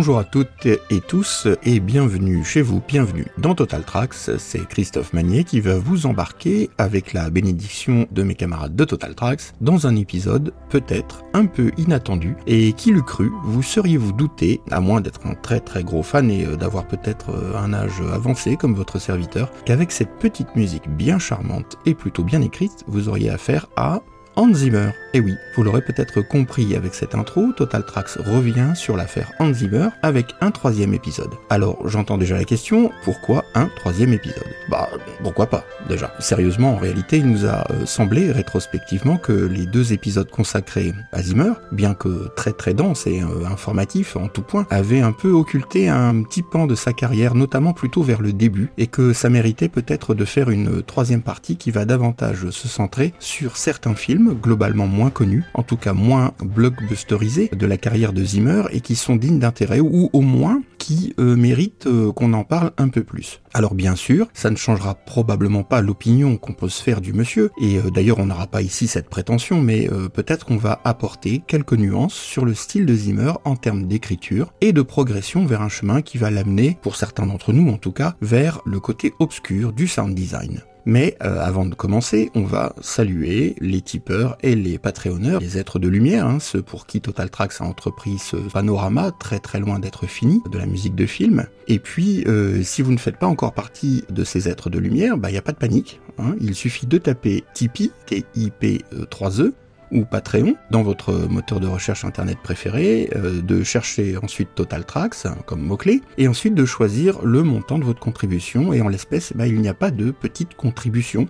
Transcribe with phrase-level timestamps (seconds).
[0.00, 5.12] Bonjour à toutes et tous et bienvenue chez vous, bienvenue dans Total Tracks, c'est Christophe
[5.12, 9.86] Magnier qui va vous embarquer avec la bénédiction de mes camarades de Total Tracks dans
[9.86, 15.02] un épisode peut-être un peu inattendu et qui l'eût cru, vous seriez-vous douté, à moins
[15.02, 18.74] d'être un très très gros fan et euh, d'avoir peut-être euh, un âge avancé comme
[18.74, 23.66] votre serviteur, qu'avec cette petite musique bien charmante et plutôt bien écrite, vous auriez affaire
[23.76, 24.00] à
[24.40, 24.92] Hans Zimmer.
[25.12, 29.52] Et oui, vous l'aurez peut-être compris avec cette intro, Total Tracks revient sur l'affaire Hans
[29.52, 31.32] Zimmer avec un troisième épisode.
[31.50, 34.46] Alors j'entends déjà la question, pourquoi un troisième épisode?
[34.70, 34.88] Bah
[35.22, 39.92] pourquoi pas déjà Sérieusement, en réalité, il nous a euh, semblé rétrospectivement que les deux
[39.92, 44.66] épisodes consacrés à Zimmer, bien que très très denses et euh, informatifs en tout point,
[44.70, 48.70] avaient un peu occulté un petit pan de sa carrière, notamment plutôt vers le début,
[48.78, 53.12] et que ça méritait peut-être de faire une troisième partie qui va davantage se centrer
[53.18, 58.24] sur certains films globalement moins connus, en tout cas moins blockbusterisés de la carrière de
[58.24, 62.42] Zimmer et qui sont dignes d'intérêt ou au moins qui euh, méritent euh, qu'on en
[62.42, 63.40] parle un peu plus.
[63.52, 67.50] Alors bien sûr, ça ne changera probablement pas l'opinion qu'on peut se faire du monsieur,
[67.60, 71.74] et euh, d'ailleurs on n'aura pas ici cette prétention, mais peut-être qu'on va apporter quelques
[71.74, 76.02] nuances sur le style de Zimmer en termes d'écriture et de progression vers un chemin
[76.02, 79.86] qui va l'amener, pour certains d'entre nous en tout cas, vers le côté obscur du
[79.86, 80.62] sound design.
[80.84, 85.78] Mais euh, avant de commencer, on va saluer les tipeurs et les patreonneurs, les êtres
[85.78, 89.78] de lumière, hein, ceux pour qui Total Tracks a entrepris ce panorama très très loin
[89.78, 91.46] d'être fini de la musique de film.
[91.68, 95.16] Et puis, euh, si vous ne faites pas encore partie de ces êtres de lumière,
[95.16, 96.00] bah il a pas de panique.
[96.18, 96.34] Hein.
[96.40, 99.54] il suffit de taper Tipeee, T-I-P-3-E,
[99.92, 105.26] ou Patreon dans votre moteur de recherche internet préféré, euh, de chercher ensuite Total Tracks
[105.46, 109.46] comme mot-clé, et ensuite de choisir le montant de votre contribution, et en l'espèce, bah,
[109.46, 111.26] il n'y a pas de petite contribution,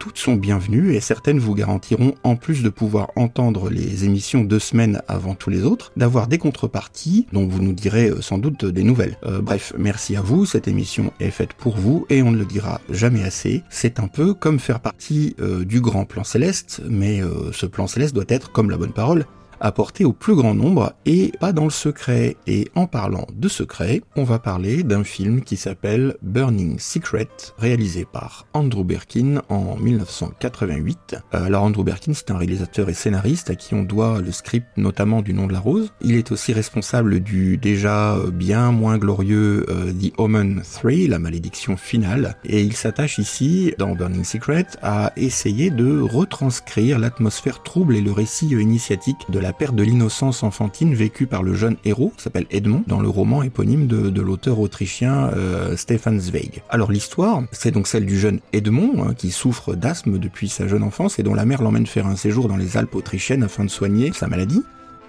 [0.00, 4.58] toutes sont bienvenues et certaines vous garantiront, en plus de pouvoir entendre les émissions deux
[4.58, 8.64] semaines avant tous les autres, d'avoir des contreparties dont vous nous direz euh, sans doute
[8.64, 9.18] des nouvelles.
[9.24, 12.46] Euh, bref, merci à vous, cette émission est faite pour vous et on ne le
[12.46, 13.62] dira jamais assez.
[13.68, 17.20] C'est un peu comme faire partie euh, du grand plan céleste, mais
[17.52, 19.26] ce plan céleste doit être, comme la bonne parole,
[19.60, 22.36] apporté au plus grand nombre et pas dans le secret.
[22.46, 27.28] Et en parlant de secret, on va parler d'un film qui s'appelle Burning Secret,
[27.58, 31.16] réalisé par Andrew Birkin en 1988.
[31.34, 34.66] Euh, alors Andrew Birkin, c'est un réalisateur et scénariste à qui on doit le script
[34.76, 35.92] notamment du Nom de la Rose.
[36.00, 41.76] Il est aussi responsable du déjà bien moins glorieux euh, The Omen 3, la malédiction
[41.76, 48.00] finale, et il s'attache ici, dans Burning Secret, à essayer de retranscrire l'atmosphère trouble et
[48.00, 52.12] le récit initiatique de la la perte de l'innocence enfantine vécue par le jeune héros,
[52.18, 56.62] s'appelle Edmond, dans le roman éponyme de, l'auteur autrichien euh, Stefan Zweig.
[56.68, 60.84] Alors l'histoire, c'est donc celle du jeune Edmond, hein, qui souffre d'asthme depuis sa jeune
[60.84, 63.70] enfance et dont la mère l'emmène faire un séjour dans les Alpes autrichiennes afin de
[63.70, 64.62] soigner sa maladie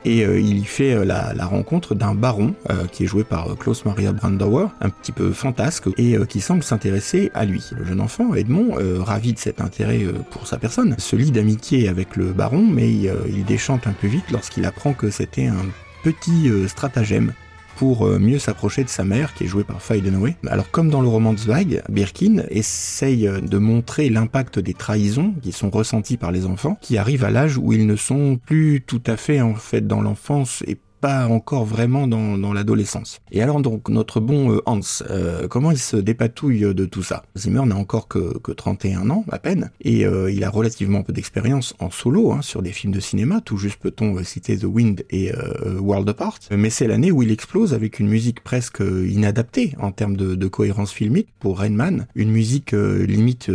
[0.05, 3.55] et euh, il y fait euh, la, rencontre d'un baron euh, qui est joué par
[3.57, 7.63] Klaus Maria Brandauer, un petit peu fantasque et qui semble s'intéresser à lui.
[7.77, 12.15] Le jeune enfant, Edmond, ravi de cet intérêt pour sa personne, se lie d'amitié avec
[12.15, 15.65] le baron, mais il déchante un peu vite lorsqu'il apprend que c'était un
[16.03, 17.33] petit stratagème
[17.81, 20.35] pour euh, mieux s'approcher de sa mère, qui est jouée par Faye Dunaway.
[20.45, 25.33] Alors comme dans le roman de Zweig, Birkin essaye euh, de montrer l'impact des trahisons
[25.41, 28.83] qui sont ressenties par les enfants, qui arrivent à l'âge où ils ne sont plus
[28.85, 33.19] tout à fait en fait dans l'enfance et pas encore vraiment dans, l'adolescence.
[33.31, 34.79] Et alors donc notre bon euh, Hans,
[35.09, 37.23] euh, comment il se dépatouille de tout ça?
[37.35, 41.11] Zimmer n'a encore que, que 31 ans à peine, et euh, il a relativement peu
[41.11, 45.03] d'expérience en solo hein, sur des films de cinéma, tout juste peut-on citer The Wind
[45.09, 45.31] et
[45.79, 50.15] World Apart, mais c'est l'année où il explose avec une musique presque inadaptée en termes
[50.15, 53.49] de, de cohérence filmique pour Rainman, une musique limite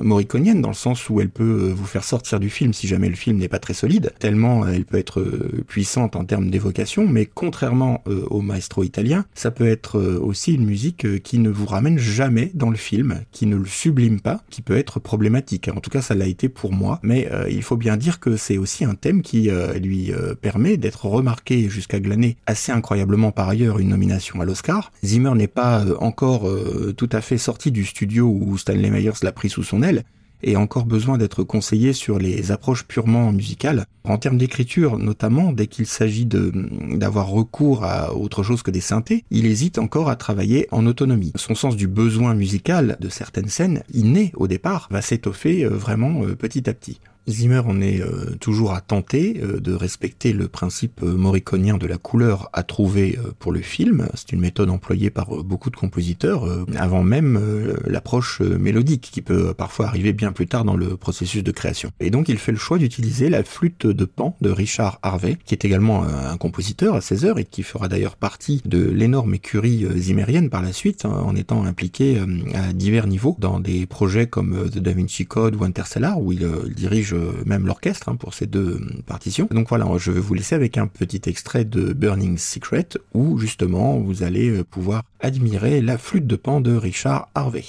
[0.00, 3.14] moriconienne dans le sens où elle peut vous faire sortir du film si jamais le
[3.14, 5.22] film n'est pas très solide, tellement elle peut être
[5.66, 10.54] puissante en termes d'évocation mais contrairement euh, au maestro italien, ça peut être euh, aussi
[10.54, 14.20] une musique euh, qui ne vous ramène jamais dans le film, qui ne le sublime
[14.20, 15.68] pas, qui peut être problématique.
[15.68, 18.58] En tout cas, ça l'a été pour moi, mais il faut bien dire que c'est
[18.58, 19.50] aussi un thème qui
[19.80, 24.92] lui permet d'être remarqué jusqu'à glaner assez incroyablement par ailleurs une nomination à l'Oscar.
[25.04, 26.48] Zimmer n'est pas encore
[26.96, 30.04] tout à fait sorti du studio où Stanley Myers l'a pris sous son aile,
[30.42, 33.86] et encore besoin d'être conseillé sur les approches purement musicales.
[34.04, 39.24] En termes d'écriture, notamment, dès qu'il s'agit d'avoir recours à autre chose que des synthés,
[39.30, 41.32] il hésite encore à travailler en autonomie.
[41.36, 46.24] Son sens du besoin musical de certaines scènes, inné au départ, va s'étoffer euh, vraiment
[46.24, 47.00] euh, petit à petit.
[47.28, 51.86] Zimmer en est euh, toujours à tenter euh, de respecter le principe euh, morriconien de
[51.86, 54.08] la couleur à trouver pour le film.
[54.14, 56.46] C'est une méthode employée par beaucoup de compositeurs
[56.76, 57.40] avant même
[57.86, 61.90] l'approche mélodique qui peut parfois arriver bien plus tard dans le processus de création.
[62.00, 65.54] Et donc il fait le choix d'utiliser la flûte de pan de Richard Harvey, qui
[65.54, 69.86] est également un compositeur à 16 heures et qui fera d'ailleurs partie de l'énorme écurie
[69.96, 72.20] zimmerienne par la suite hein, en étant impliqué
[72.54, 76.48] à divers niveaux dans des projets comme The Da Vinci Code ou Interstellar où il
[76.74, 77.11] dirige
[77.46, 79.48] même l'orchestre hein, pour ces deux partitions.
[79.50, 83.98] Donc voilà, je vais vous laisser avec un petit extrait de Burning Secret où justement
[83.98, 87.64] vous allez euh, pouvoir admirer la flûte de pan de Richard Harvey.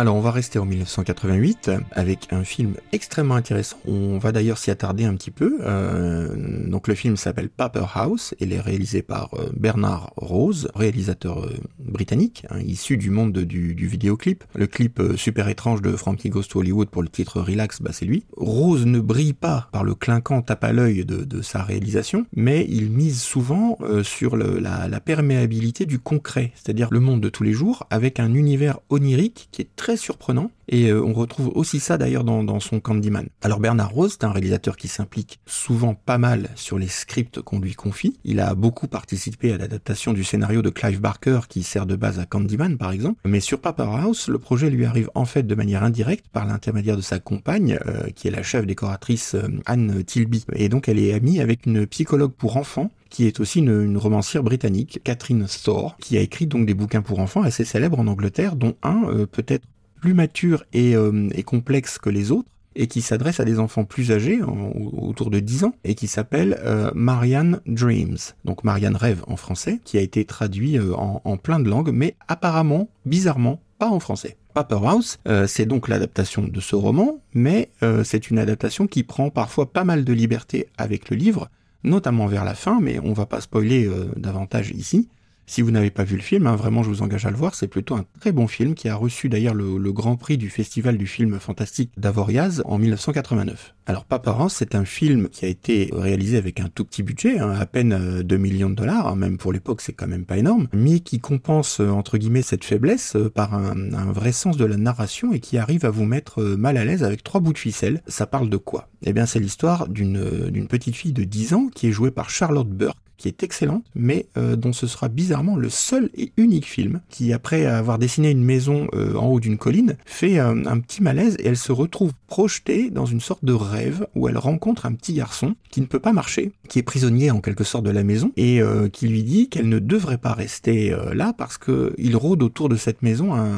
[0.00, 3.76] Alors on va rester en 1988 avec un film extrêmement intéressant.
[3.86, 5.58] On va d'ailleurs s'y attarder un petit peu.
[5.60, 6.34] Euh,
[6.66, 11.52] donc le film s'appelle Paper House il est réalisé par euh, Bernard Rose, réalisateur euh,
[11.90, 14.44] britannique, hein, issu du monde du, vidéoclip.
[14.54, 18.04] Le clip super étrange de Frankie Goes to Hollywood pour le titre Relax, bah c'est
[18.04, 18.24] lui.
[18.36, 22.90] Rose ne brille pas par le clinquant tape à l'œil de, sa réalisation, mais il
[22.90, 27.86] mise souvent sur la, la perméabilité du concret, c'est-à-dire le monde de tous les jours,
[27.90, 30.50] avec un univers onirique qui est très surprenant.
[30.72, 33.26] Et euh, on retrouve aussi ça d'ailleurs dans, son Candyman.
[33.42, 37.58] Alors Bernard Rose, c'est un réalisateur qui s'implique souvent pas mal sur les scripts qu'on
[37.58, 38.18] lui confie.
[38.24, 42.20] Il a beaucoup participé à l'adaptation du scénario de Clive Barker qui sert de base
[42.20, 43.20] à Candyman par exemple.
[43.24, 46.96] Mais sur Paper House, le projet lui arrive en fait de manière indirecte par l'intermédiaire
[46.96, 50.46] de sa compagne, euh, qui est la chef décoratrice euh, Anne Tilby.
[50.54, 54.44] Et donc elle est amie avec une psychologue pour enfants qui est aussi une, romancière
[54.44, 58.54] britannique, Catherine Thor, qui a écrit donc des bouquins pour enfants assez célèbres en Angleterre,
[58.54, 59.66] dont un peut-être
[60.00, 64.12] plus mature euh, et, complexe que les autres, et qui s'adresse à des enfants plus
[64.12, 69.36] âgés, autour de 10 ans, et qui s'appelle euh, Marianne Dreams, donc Marianne Rêve en
[69.36, 74.00] français, qui a été traduit euh, en, plein de langues, mais apparemment, bizarrement, pas en
[74.00, 74.36] français.
[74.54, 77.70] Paper House, c'est donc l'adaptation de ce roman, mais
[78.02, 81.48] c'est une adaptation qui prend parfois pas mal de liberté avec le livre,
[81.84, 85.08] notamment vers la fin, mais on va pas spoiler davantage ici.
[85.50, 87.56] Si vous n'avez pas vu le film, hein, vraiment je vous engage à le voir,
[87.56, 90.96] c'est plutôt un très bon film qui a reçu d'ailleurs le, grand prix du Festival
[90.96, 93.74] du film fantastique d'Avoriaz en 1989.
[93.86, 97.50] Alors Papa c'est un film qui a été réalisé avec un tout petit budget, hein,
[97.50, 100.38] à peine 2 euh, millions de dollars, hein, même pour l'époque c'est quand même pas
[100.38, 104.56] énorme, mais qui compense euh, entre guillemets cette faiblesse euh, par un, un, vrai sens
[104.56, 107.54] de la narration et qui arrive à vous mettre mal à l'aise avec trois bouts
[107.54, 108.02] de ficelle.
[108.06, 108.88] Ça parle de quoi?
[109.02, 112.68] Eh bien c'est l'histoire d'une petite fille de 10 ans qui est jouée par Charlotte
[112.68, 117.00] Burke qui est excellente, mais euh, dont ce sera bizarrement le seul et unique film
[117.10, 121.02] qui, après avoir dessiné une maison euh, en haut d'une colline, fait euh, un petit
[121.02, 124.94] malaise et elle se retrouve projetée dans une sorte de rêve où elle rencontre un
[124.94, 128.04] petit garçon qui ne peut pas marcher, qui est prisonnier en quelque sorte de la
[128.04, 128.60] maison et
[128.92, 132.76] qui lui dit qu'elle ne devrait pas rester là parce que il rôde autour de
[132.76, 133.50] cette maison un,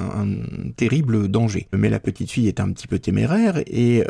[0.76, 1.68] terrible danger.
[1.74, 4.04] Mais la petite fille est un petit peu téméraire et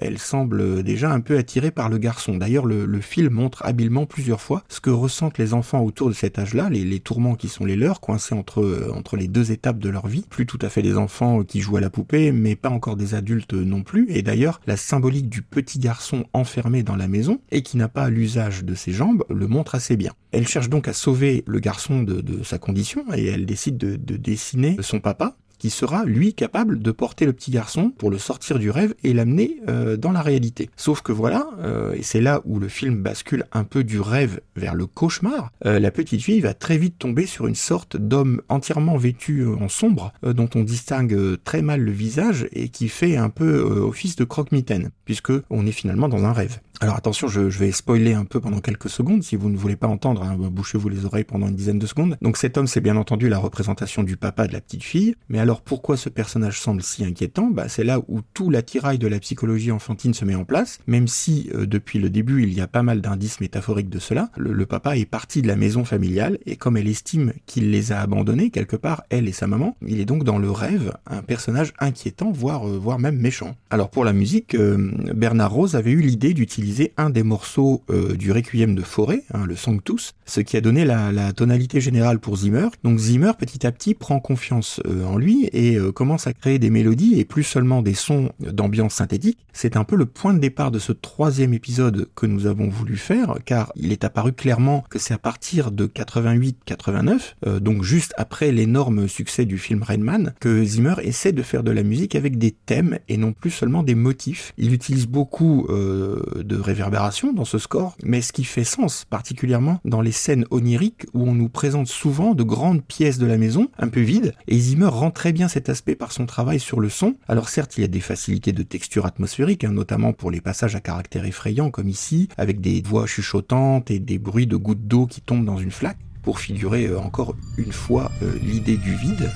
[0.00, 2.36] elle semble déjà un peu attirée par le garçon.
[2.36, 6.14] D'ailleurs, le, le film montre habilement plusieurs fois ce que ressentent les enfants autour de
[6.14, 9.78] cet âge-là, les, tourments qui sont les leurs, coincés entre, euh, entre les deux étapes
[9.78, 12.56] de leur vie, plus tout à fait des enfants qui jouent à la poupée, mais
[12.56, 16.96] pas encore des adultes non plus, et d'ailleurs la symbolique du petit garçon enfermé dans
[16.96, 20.12] la maison, et qui n'a pas l'usage de ses jambes, le montre assez bien.
[20.32, 24.16] Elle cherche donc à sauver le garçon de, sa condition, et elle décide de, de
[24.16, 25.36] dessiner son papa,
[25.70, 29.60] sera lui capable de porter le petit garçon pour le sortir du rêve et l'amener
[29.68, 30.70] euh, dans la réalité.
[30.76, 34.40] Sauf que voilà, euh, et c'est là où le film bascule un peu du rêve
[34.56, 38.40] vers le cauchemar, euh, la petite fille va très vite tomber sur une sorte d'homme
[38.48, 43.30] entièrement vêtu en sombre, dont on distingue très mal le visage et qui fait un
[43.30, 46.60] peu office de croque-mitaine, puisque on est finalement dans un rêve.
[46.80, 49.86] Alors attention, je, vais spoiler un peu pendant quelques secondes, si vous ne voulez pas
[49.86, 52.16] entendre, hein, bouchez-vous les oreilles pendant une dizaine de secondes.
[52.20, 55.38] Donc cet homme, c'est bien entendu la représentation du papa de la petite fille, mais
[55.38, 57.48] alors pourquoi ce personnage semble si inquiétant?
[57.50, 61.06] Bah, C'est là où tout l'attirail de la psychologie enfantine se met en place, même
[61.06, 64.66] si euh, depuis le début il y a pas mal d'indices métaphoriques de cela, le,
[64.66, 68.50] papa est parti de la maison familiale, et comme elle estime qu'il les a abandonnés
[68.50, 72.32] quelque part, elle et sa maman, il est donc dans le rêve un personnage inquiétant,
[72.32, 73.54] voire, euh, voire même méchant.
[73.70, 76.63] Alors pour la musique, euh, Bernard Rose avait eu l'idée d'utiliser
[76.96, 80.84] un des morceaux euh, du Requiem de Forêt, hein, le Sanctus, ce qui a donné
[80.84, 82.68] la, tonalité générale pour Zimmer.
[82.82, 86.58] Donc Zimmer, petit à petit, prend confiance euh, en lui et euh, commence à créer
[86.58, 89.38] des mélodies et plus seulement des sons d'ambiance synthétique.
[89.52, 92.96] C'est un peu le point de départ de ce troisième épisode que nous avons voulu
[92.96, 98.50] faire, car il est apparu clairement que c'est à partir de 88-89, donc juste après
[98.50, 102.50] l'énorme succès du film Rainman, que Zimmer essaie de faire de la musique avec des
[102.50, 104.52] thèmes et non plus seulement des motifs.
[104.58, 110.00] Il utilise beaucoup de réverbération dans ce score, mais ce qui fait sens, particulièrement dans
[110.00, 113.88] les scènes oniriques où on nous présente souvent de grandes pièces de la maison, un
[113.88, 117.14] peu vides, et Zimmer rend très bien cet aspect par son travail sur le son.
[117.28, 120.76] Alors certes, il y a des facilités de texture atmosphérique, hein, notamment pour les passages
[120.76, 125.06] à caractère effrayant comme ici, avec des voix chuchotantes et des bruits de gouttes d'eau
[125.06, 129.30] qui tombent dans une flaque, pour figurer euh, encore une fois euh, l'idée du vide.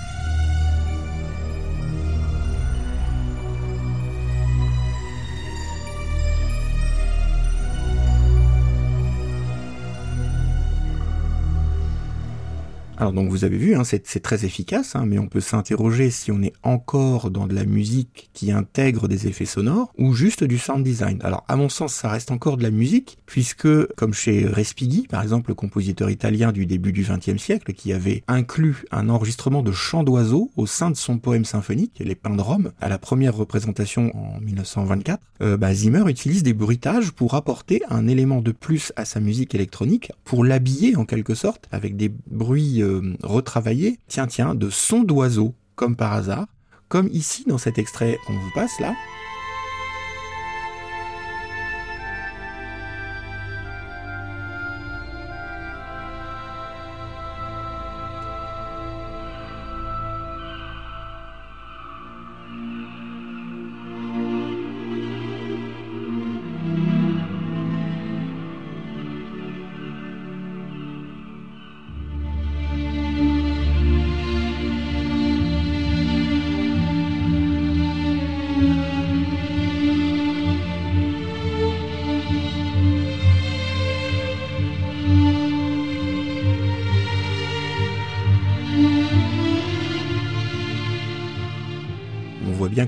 [13.01, 16.33] Alors donc vous avez vu, hein, c'est très efficace, hein, mais on peut s'interroger si
[16.33, 20.59] on est encore dans de la musique qui intègre des effets sonores ou juste du
[20.59, 21.21] sound design.
[21.23, 25.23] Alors à mon sens, ça reste encore de la musique, puisque comme chez Respighi, par
[25.23, 29.71] exemple, le compositeur italien du début du XXe siècle, qui avait inclus un enregistrement de
[29.71, 33.37] chants d'oiseaux au sein de son poème symphonique, Les Pins de Rome, à la première
[33.37, 38.93] représentation en 1924, euh, bah, Zimmer utilise des bruitages pour apporter un élément de plus
[38.97, 44.27] à sa musique électronique, pour l'habiller en quelque sorte avec des bruits euh, retravailler, tiens
[44.27, 46.47] tiens, de sons d'oiseaux, comme par hasard,
[46.89, 48.95] comme ici dans cet extrait qu'on vous passe là.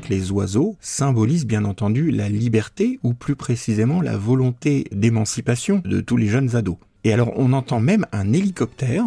[0.08, 6.16] Les oiseaux symbolisent bien entendu la liberté ou plus précisément la volonté d'émancipation de tous
[6.16, 6.76] les jeunes ados.
[7.04, 9.04] Et alors on entend même un hélicoptère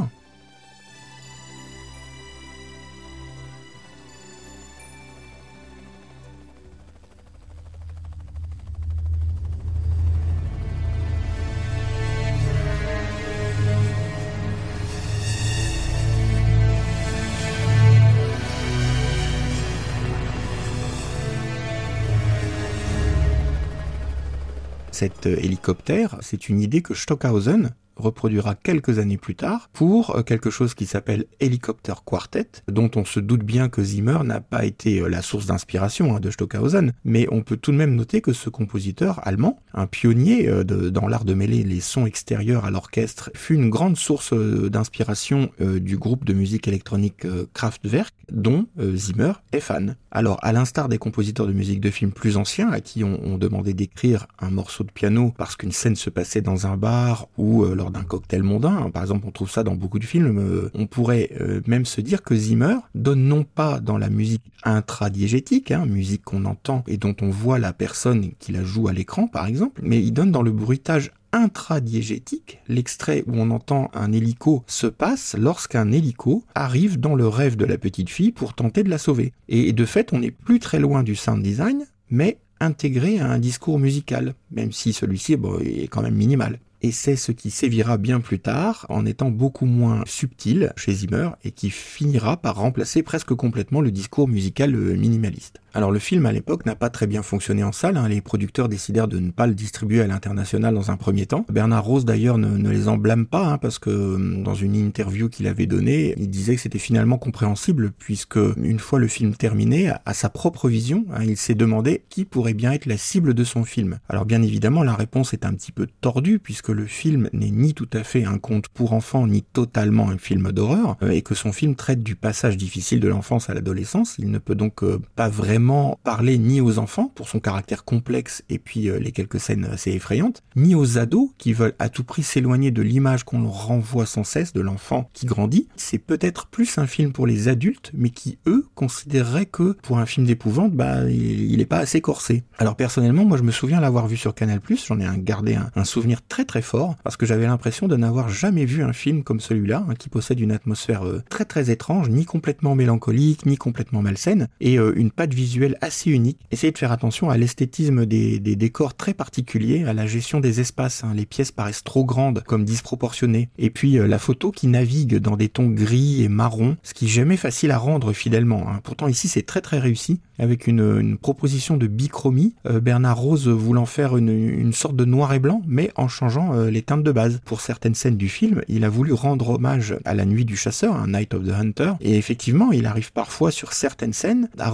[24.94, 30.24] Cet euh, hélicoptère, c'est une idée que Stockhausen, reproduira quelques années plus tard pour euh,
[30.24, 34.66] quelque chose qui s'appelle Helicopter Quartet, dont on se doute bien que Zimmer n'a pas
[34.66, 38.22] été euh, la source d'inspiration hein, de Stockhausen, mais on peut tout de même noter
[38.22, 42.72] que ce compositeur allemand, un pionnier euh, dans l'art de mêler les sons extérieurs à
[42.72, 49.60] l'orchestre, fut une grande source d'inspiration du groupe de musique électronique Kraftwerk, dont Zimmer est
[49.60, 49.96] fan.
[50.12, 53.74] Alors, à l'instar des compositeurs de musique de film plus anciens, à qui on, demandait
[53.74, 58.04] d'écrire un morceau de piano parce qu'une scène se passait dans un bar ou d'un
[58.04, 58.90] cocktail mondain.
[58.92, 60.40] Par exemple, on trouve ça dans beaucoup de films.
[60.40, 64.44] Euh, on pourrait euh, même se dire que Zimmer donne non pas dans la musique
[64.64, 68.94] intradiégétique, hein, musique qu'on entend et dont on voit la personne qui la joue à
[68.94, 74.12] l'écran, par exemple, mais il donne dans le bruitage intradiégétique, l'extrait où on entend un
[74.12, 78.84] hélico se passe lorsqu'un hélico arrive dans le rêve de la petite fille pour tenter
[78.84, 79.34] de la sauver.
[79.50, 83.40] Et de fait, on n'est plus très loin du sound design, mais intégré à un
[83.40, 88.20] discours musical, même si celui-ci est quand même minimal et c'est ce qui sévira bien
[88.20, 93.34] plus tard en étant beaucoup moins subtil chez Zimmer et qui finira par remplacer presque
[93.34, 95.63] complètement le discours musical euh, minimaliste.
[95.76, 98.08] Alors le film à l'époque n'a pas très bien fonctionné en salle, hein.
[98.08, 101.48] les producteurs décidèrent de ne pas le distribuer à l'international dans un premier temps.
[101.50, 105.30] Bernard Rose d'ailleurs ne, les en blâme pas, hein, parce que hum, dans une interview
[105.30, 109.92] qu'il avait donnée, il disait que c'était finalement compréhensible, puisque une fois le film terminé,
[110.06, 113.44] à, sa propre vision, hein, il s'est demandé qui pourrait bien être la cible de
[113.44, 113.98] son film.
[114.10, 117.74] Alors bien évidemment la réponse est un petit peu tordue, puisque le film n'est ni
[117.74, 121.34] tout à fait un conte pour enfants, ni totalement un film d'horreur, euh, et que
[121.34, 125.00] son film traite du passage difficile de l'enfance à l'adolescence, il ne peut donc euh,
[125.16, 125.63] pas vraiment
[126.04, 129.92] parler ni aux enfants, pour son caractère complexe et puis euh, les quelques scènes assez
[129.92, 134.06] effrayantes, ni aux ados qui veulent à tout prix s'éloigner de l'image qu'on leur renvoie
[134.06, 135.68] sans cesse de l'enfant qui grandit.
[135.76, 140.06] C'est peut-être plus un film pour les adultes, mais qui, eux, considéreraient que pour un
[140.06, 142.44] film d'épouvante, bah, il, est pas assez corsé.
[142.58, 146.22] Alors personnellement, moi je me souviens l'avoir vu sur Canal+, j'en ai gardé un, souvenir
[146.28, 149.86] très très fort, parce que j'avais l'impression de n'avoir jamais vu un film comme celui-là,
[149.88, 154.48] hein, qui possède une atmosphère euh, très très étrange, ni complètement mélancolique, ni complètement malsaine,
[154.60, 156.40] et euh, une patte visuelle assez unique.
[156.52, 161.04] Essayez de faire attention à l'esthétisme des, décors très particuliers, à la gestion des espaces.
[161.04, 161.14] Hein.
[161.16, 163.50] Les pièces paraissent trop grandes, comme disproportionnées.
[163.58, 167.06] Et puis euh, la photo qui navigue dans des tons gris et marron, ce qui
[167.06, 168.70] est jamais facile à rendre fidèlement.
[168.70, 168.80] Hein.
[168.84, 172.56] Pourtant ici c'est très très réussi, avec une, proposition de bichromie.
[172.66, 176.70] Euh, Bernard Rose voulant faire une, sorte de noir et blanc, mais en changeant euh,
[176.70, 177.40] les teintes de base.
[177.46, 180.96] Pour certaines scènes du film, il a voulu rendre hommage à la nuit du chasseur,
[180.96, 184.70] un Night of the Hunter, et effectivement il arrive parfois sur certaines scènes à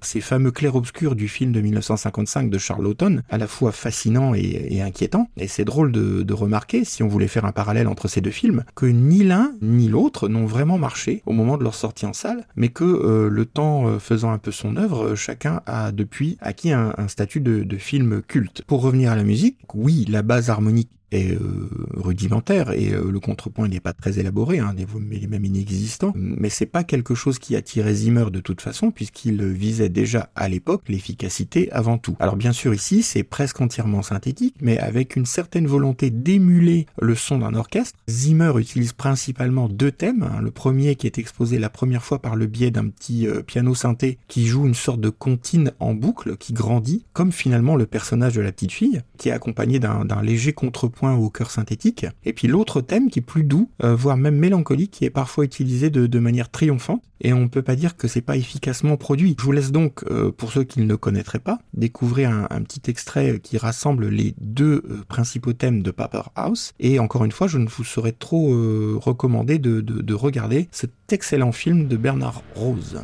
[0.00, 5.28] ces fameux clairs-obscurs du film de 1955 de Charlton, à la fois fascinant et, inquiétant.
[5.36, 8.64] Et c'est drôle de, remarquer, si on voulait faire un parallèle entre ces deux films,
[8.74, 12.46] que ni l'un ni l'autre n'ont vraiment marché au moment de leur sortie en salle,
[12.56, 16.72] mais que euh, le temps euh, faisant un peu son œuvre, chacun a depuis acquis
[16.72, 18.62] un, statut de, de film culte.
[18.66, 23.20] Pour revenir à la musique, oui, la base harmonique est euh, rudimentaire et euh, le
[23.20, 26.12] contrepoint n'est pas très élaboré, hein, il est même inexistant.
[26.14, 30.48] Mais c'est pas quelque chose qui attirait Zimmer de toute façon puisqu'il visait déjà à
[30.48, 32.16] l'époque l'efficacité avant tout.
[32.20, 37.14] Alors bien sûr ici c'est presque entièrement synthétique, mais avec une certaine volonté d'émuler le
[37.14, 37.98] son d'un orchestre.
[38.08, 40.22] Zimmer utilise principalement deux thèmes.
[40.22, 40.40] Hein.
[40.40, 43.74] Le premier qui est exposé la première fois par le biais d'un petit euh, piano
[43.74, 48.34] synthé qui joue une sorte de comptine en boucle qui grandit, comme finalement le personnage
[48.34, 52.06] de la petite fille, qui est accompagné d'un léger contrepoint au cœur synthétique.
[52.24, 55.44] Et puis l'autre thème qui est plus doux, euh, voire même mélancolique, qui est parfois
[55.44, 57.02] utilisé de, manière triomphante.
[57.22, 59.36] Et on ne peut pas dire que c'est pas efficacement produit.
[59.38, 62.90] Je vous laisse donc, euh, pour ceux qui ne le connaîtraient pas, découvrir un, petit
[62.90, 66.72] extrait qui rassemble les deux euh, principaux thèmes de Paper House.
[66.78, 68.50] Et encore une fois, je ne vous saurais trop
[68.98, 73.02] recommander de regarder cet excellent film de Bernard Rose.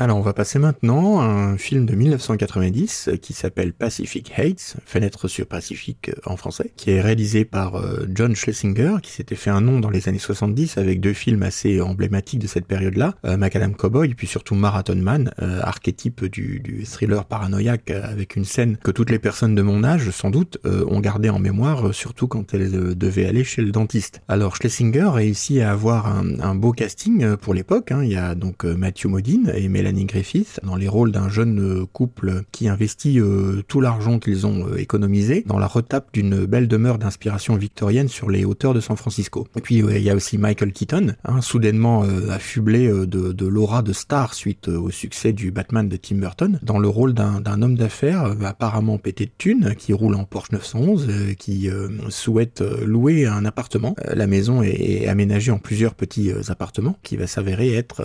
[0.00, 5.26] Alors on va passer maintenant à un film de 1990 qui s'appelle Pacific Hates, Fenêtre
[5.26, 9.60] sur Pacifique en français, qui est réalisé par euh, John Schlesinger, qui s'était fait un
[9.60, 13.74] nom dans les années 70 avec deux films assez emblématiques de cette période-là, euh, Macadam
[13.74, 19.10] Cowboy, puis surtout Marathon Man, euh, archétype du, thriller paranoïaque avec une scène que toutes
[19.10, 23.26] les personnes de mon âge, sans doute, ont gardé en mémoire, surtout quand elles devaient
[23.26, 24.20] aller chez le dentiste.
[24.28, 28.04] Alors Schlesinger réussit à avoir un, un beau casting pour l'époque, hein.
[28.04, 31.86] il y a donc Matthew Modine et Mélanie Griffith dans les rôles d'un jeune euh,
[31.86, 36.68] couple qui investit euh, tout l'argent qu'ils ont euh, économisé dans la retape d'une belle
[36.68, 39.46] demeure d'inspiration victorienne sur les hauteurs de San Francisco.
[39.56, 43.92] Et puis il y a aussi Michael Keaton, hein, soudainement affublé de, de l'aura de
[43.92, 48.34] star suite au succès du Batman de Tim Burton, dans le rôle d'un homme d'affaires
[48.44, 51.68] apparemment pété de thunes, qui roule en Porsche 911, qui
[52.08, 53.94] souhaite louer un appartement.
[54.12, 58.02] la maison est, aménagée en plusieurs petits appartements, qui va s'avérer être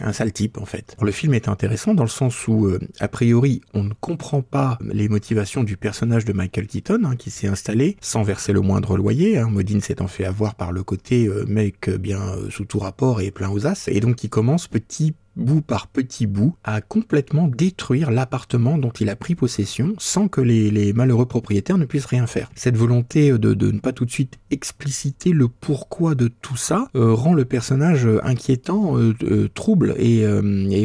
[0.00, 0.96] un sale type en fait.
[1.10, 4.78] Le film est intéressant dans le sens où, euh, a priori, on ne comprend pas
[4.80, 8.96] les motivations du personnage de Michael Keaton, hein, qui s'est installé sans verser le moindre
[8.96, 9.36] loyer.
[9.36, 13.20] Hein, Modine s'étant fait avoir par le côté euh, mec bien euh, sous tout rapport
[13.20, 17.48] et plein aux as, et donc il commence petit bout par petit bout, à complètement
[17.48, 22.26] détruire l'appartement dont il a pris possession sans que les, malheureux propriétaires ne puissent rien
[22.26, 22.50] faire.
[22.54, 27.12] Cette volonté de, ne pas tout de suite expliciter le pourquoi de tout ça euh,
[27.12, 30.26] rend le personnage inquiétant, euh, euh, trouble, et,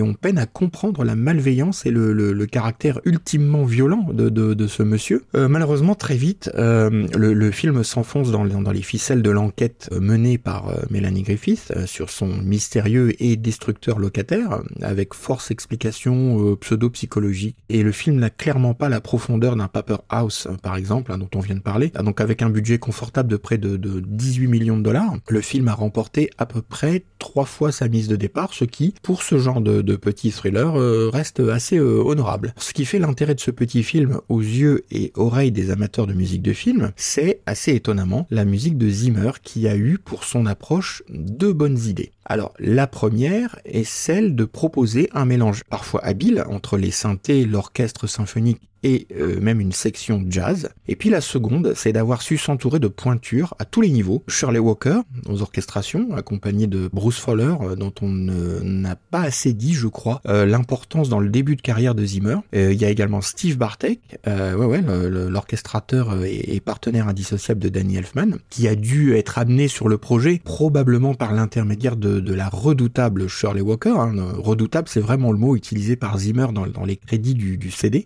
[0.01, 5.23] on peine à comprendre la malveillance et le, caractère ultimement violent de, ce monsieur.
[5.34, 11.23] malheureusement, très vite, le, film s'enfonce dans, dans, les ficelles de l'enquête menée par Mélanie
[11.23, 14.35] Griffith sur son mystérieux et destructeur locataire
[14.82, 17.58] avec force explication euh, pseudo-psychologique.
[17.69, 21.17] Et le film n'a clairement pas la profondeur d'un Paper House, euh, par exemple, hein,
[21.17, 21.91] dont on vient de parler.
[21.95, 25.67] Ah, donc avec un budget confortable de près de, 18 millions de dollars, le film
[25.67, 29.38] a remporté à peu près trois fois sa mise de départ, ce qui, pour ce
[29.38, 32.54] genre de, petit thriller, euh, reste assez honorable.
[32.58, 36.13] Ce qui fait l'intérêt de ce petit film aux yeux et oreilles des amateurs de
[36.13, 40.45] musique de film, c'est assez étonnamment la musique de Zimmer qui a eu pour son
[40.45, 42.12] approche deux bonnes idées.
[42.26, 48.08] Alors la première est celle de proposer un mélange parfois habile entre les synthés, l'orchestre
[48.08, 50.69] symphonique et euh, même une section jazz.
[50.88, 54.24] Et puis la seconde, c'est d'avoir su s'entourer de pointures à tous les niveaux.
[54.28, 59.74] Shirley Walker aux orchestrations, accompagné de Bruce Fowler, euh, dont on n'a pas assez dit,
[59.74, 62.38] je crois, euh, l'importance dans le début de carrière de Zimmer.
[62.54, 68.38] Il y a également Steve Bartek, ouais ouais, l'orchestrateur et, partenaire indissociable de Danny Elfman,
[68.50, 73.62] qui a dû être amené sur le projet probablement par l'intermédiaire de, la redoutable Shirley
[73.62, 73.95] Walker.
[73.98, 74.13] Hein.
[74.38, 78.06] Redoutable, c'est vraiment le mot utilisé par Zimmer dans, les crédits du, CD.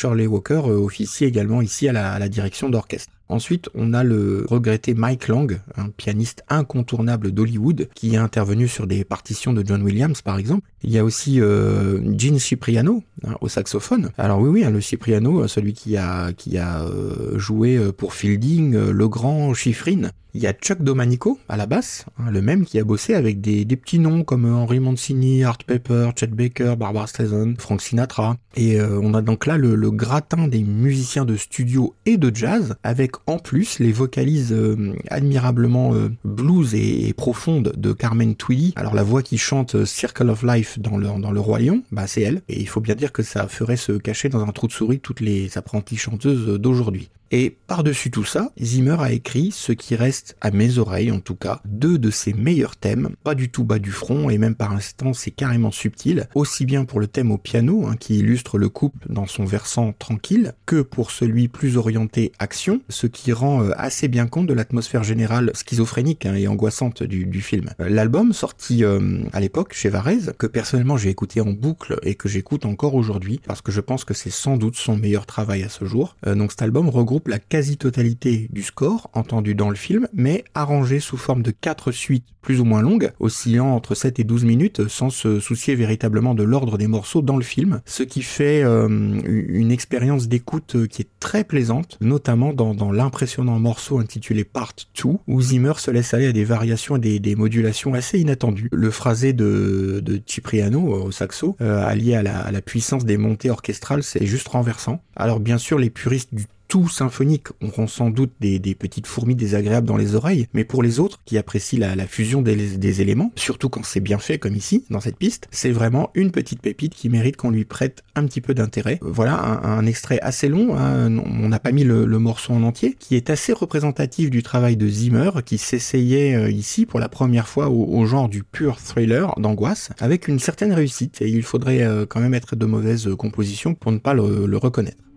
[0.00, 3.12] Shirley Walker euh, officie également ici à la, direction d'orchestre.
[3.30, 8.86] Ensuite, on a le regretté Mike Lang, un pianiste incontournable d'Hollywood, qui est intervenu sur
[8.86, 10.68] des partitions de John Williams, par exemple.
[10.82, 14.10] Il y a aussi euh, Gene Cipriano hein, au saxophone.
[14.18, 18.76] Alors oui, oui, hein, le Cipriano, celui qui a qui a euh, joué pour Fielding,
[18.90, 20.12] le grand Chiffrine.
[20.32, 23.40] Il y a Chuck Domanico à la basse, hein, le même qui a bossé avec
[23.40, 28.36] des, petits noms comme Henry Mancini, Art Pepper, Chet Baker, Barbara Streisand, Frank Sinatra.
[28.54, 32.76] Et euh, on a donc là le, gratin des musiciens de studio et de jazz,
[32.84, 38.72] avec en plus les vocalises euh, admirablement euh, blues et, profondes de Carmen Twilly.
[38.76, 42.06] Alors la voix qui chante Circle of Life dans le, dans le Roi Lion, bah
[42.06, 42.42] c'est elle.
[42.48, 45.00] Et il faut bien dire que ça ferait se cacher dans un trou de souris
[45.00, 47.10] toutes les apprenties chanteuses d'aujourd'hui.
[47.32, 51.36] Et par-dessus tout ça, Zimmer a écrit ce qui reste, à mes oreilles en tout
[51.36, 54.72] cas, deux de ses meilleurs thèmes, pas du tout bas du front et même par
[54.72, 58.68] instant c'est carrément subtil, aussi bien pour le thème au piano, hein, qui illustre le
[58.68, 63.70] couple dans son versant tranquille, que pour celui plus orienté action, ce qui rend euh,
[63.76, 67.70] assez bien compte de l'atmosphère générale schizophrénique hein, et angoissante du, film.
[67.80, 72.16] Euh, l'album, sorti euh, à l'époque chez Varese, que personnellement j'ai écouté en boucle et
[72.16, 75.62] que j'écoute encore aujourd'hui, parce que je pense que c'est sans doute son meilleur travail
[75.62, 80.08] à ce jour, donc cet album regroupe la quasi-totalité du score entendu dans le film,
[80.12, 84.24] mais arrangé sous forme de quatre suites plus ou moins longues, oscillant entre 7 et
[84.24, 88.22] 12 minutes, sans se soucier véritablement de l'ordre des morceaux dans le film, ce qui
[88.22, 94.72] fait euh, une expérience d'écoute qui est très plaisante, notamment dans, l'impressionnant morceau intitulé Part
[95.02, 98.68] 2, où Zimmer se laisse aller à des variations et des, modulations assez inattendues.
[98.72, 103.50] Le phrasé de, Cipriano au saxo, euh, allié à la, à la puissance des montées
[103.50, 105.02] orchestrales, c'est juste renversant.
[105.16, 109.88] Alors bien sûr, les puristes du tout symphonique auront sans doute des, petites fourmis désagréables
[109.88, 113.84] dans les oreilles, mais pour les autres qui apprécient la, fusion des, éléments, surtout quand
[113.84, 117.36] c'est bien fait comme ici, dans cette piste, c'est vraiment une petite pépite qui mérite
[117.36, 119.00] qu'on lui prête un petit peu d'intérêt.
[119.02, 123.16] Voilà un, extrait assez long, hein, on n'a pas mis le, morceau en entier, qui
[123.16, 127.68] est assez représentatif du travail de Zimmer, qui s'essayait euh, ici pour la première fois
[127.68, 132.20] au, genre du pur thriller d'angoisse, avec une certaine réussite, et il faudrait euh, quand
[132.20, 135.09] même être de mauvaise composition pour ne pas le reconnaître.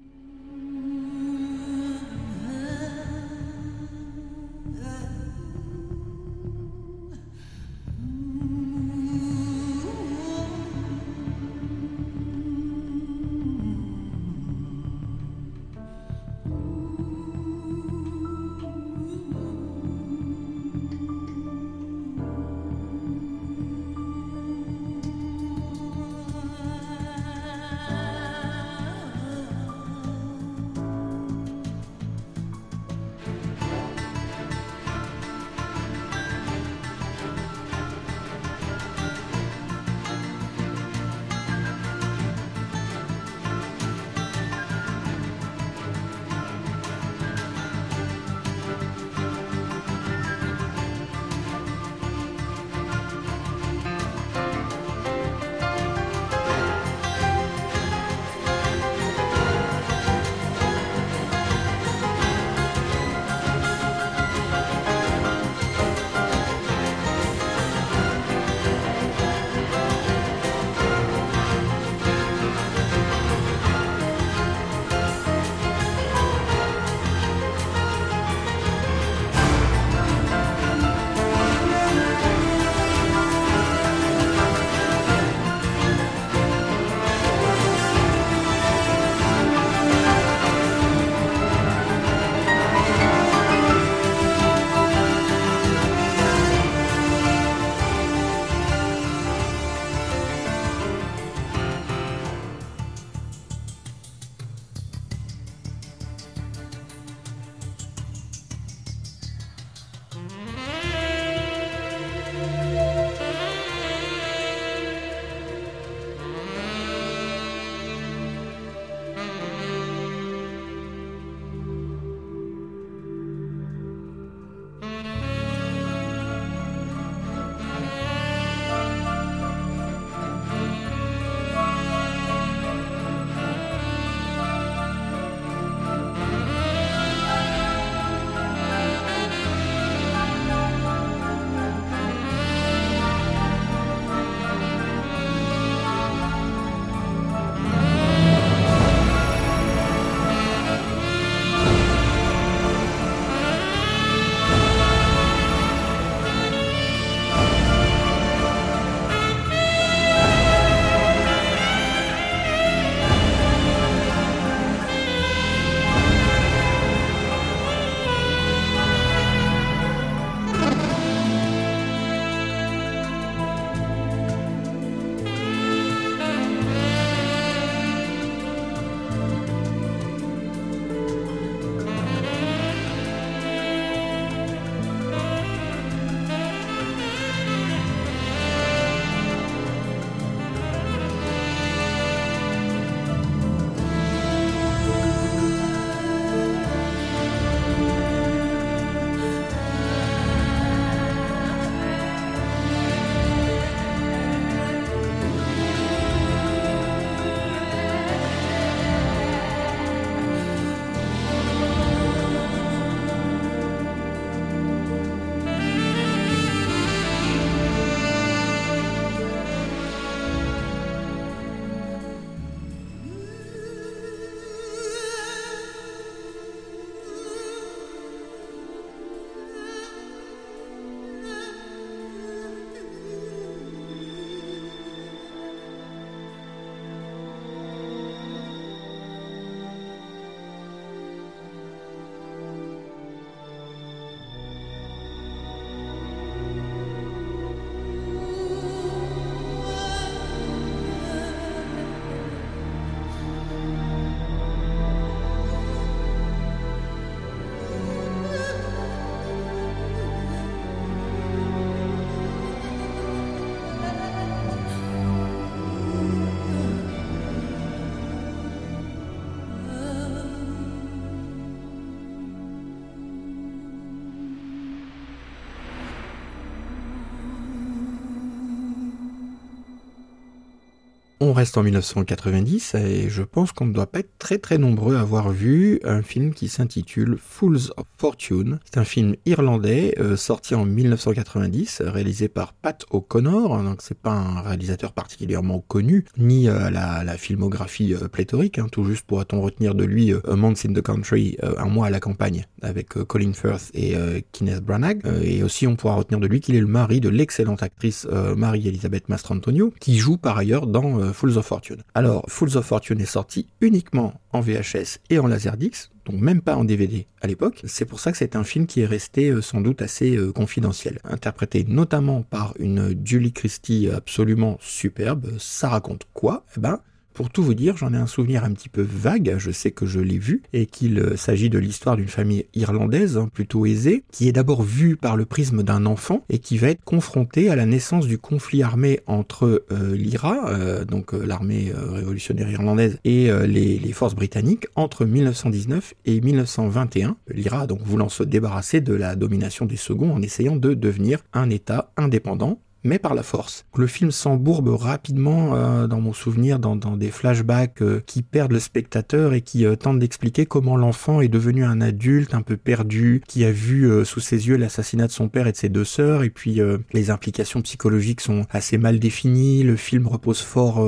[281.25, 284.97] On reste en 1990 et je pense qu'on ne doit pas être très très nombreux
[284.97, 288.59] à avoir vu un film qui s'intitule Fools of Fortune.
[288.65, 293.63] C'est un film irlandais euh, sorti en 1990, réalisé par Pat O'Connor.
[293.63, 298.59] Donc c'est pas un réalisateur particulièrement connu, ni euh, la, la, filmographie euh, pléthorique.
[298.59, 298.67] Hein.
[298.69, 302.01] tout juste pourra-t-on retenir de lui A Month in the Country, un mois à la
[302.01, 303.95] campagne, avec Colin Firth et
[304.33, 305.01] Kenneth Branagh.
[305.21, 308.05] et aussi on pourra retenir de lui qu'il est le mari de l'excellente actrice
[308.36, 311.83] Marie-Elisabeth Mastrantonio, qui joue par ailleurs dans Fools of Fortune.
[311.93, 316.57] Alors, Fools of Fortune est sorti uniquement en VHS et en Laserdix, donc même pas
[316.57, 317.62] en DVD à l'époque.
[317.63, 320.33] C'est pour ça que c'est un film qui est resté euh, sans doute assez euh,
[320.33, 320.99] confidentiel.
[321.05, 325.31] Interprété notamment par une Julie Christie absolument superbe.
[325.39, 326.43] Ça raconte quoi?
[326.57, 326.81] Eh ben,
[327.13, 329.86] pour tout vous dire, j'en ai un souvenir un petit peu vague, je sais que
[329.86, 334.04] je l'ai vu, et qu'il euh, s'agit de l'histoire d'une famille irlandaise, hein, plutôt aisée,
[334.12, 337.56] qui est d'abord vue par le prisme d'un enfant, et qui va être confrontée à
[337.56, 343.93] la naissance du conflit armé entre euh, l'IRA, euh, donc l'armée révolutionnaire irlandaise, et les,
[343.93, 347.15] forces britanniques, entre 1919 et 1921.
[347.30, 351.49] L'IRA donc voulant se débarrasser de la domination des seconds en essayant de devenir un
[351.49, 353.65] État indépendant, mais par la force.
[353.76, 358.60] Le film s'embourbe rapidement, euh, dans mon souvenir, dans, des flashbacks euh, qui perdent le
[358.60, 363.22] spectateur et qui euh, tentent d'expliquer comment l'enfant est devenu un adulte un peu perdu,
[363.28, 366.24] qui a vu sous ses yeux l'assassinat de son père et de ses deux sœurs,
[366.24, 366.60] et puis
[366.93, 370.86] les implications psychologiques sont assez mal définies, le film repose fort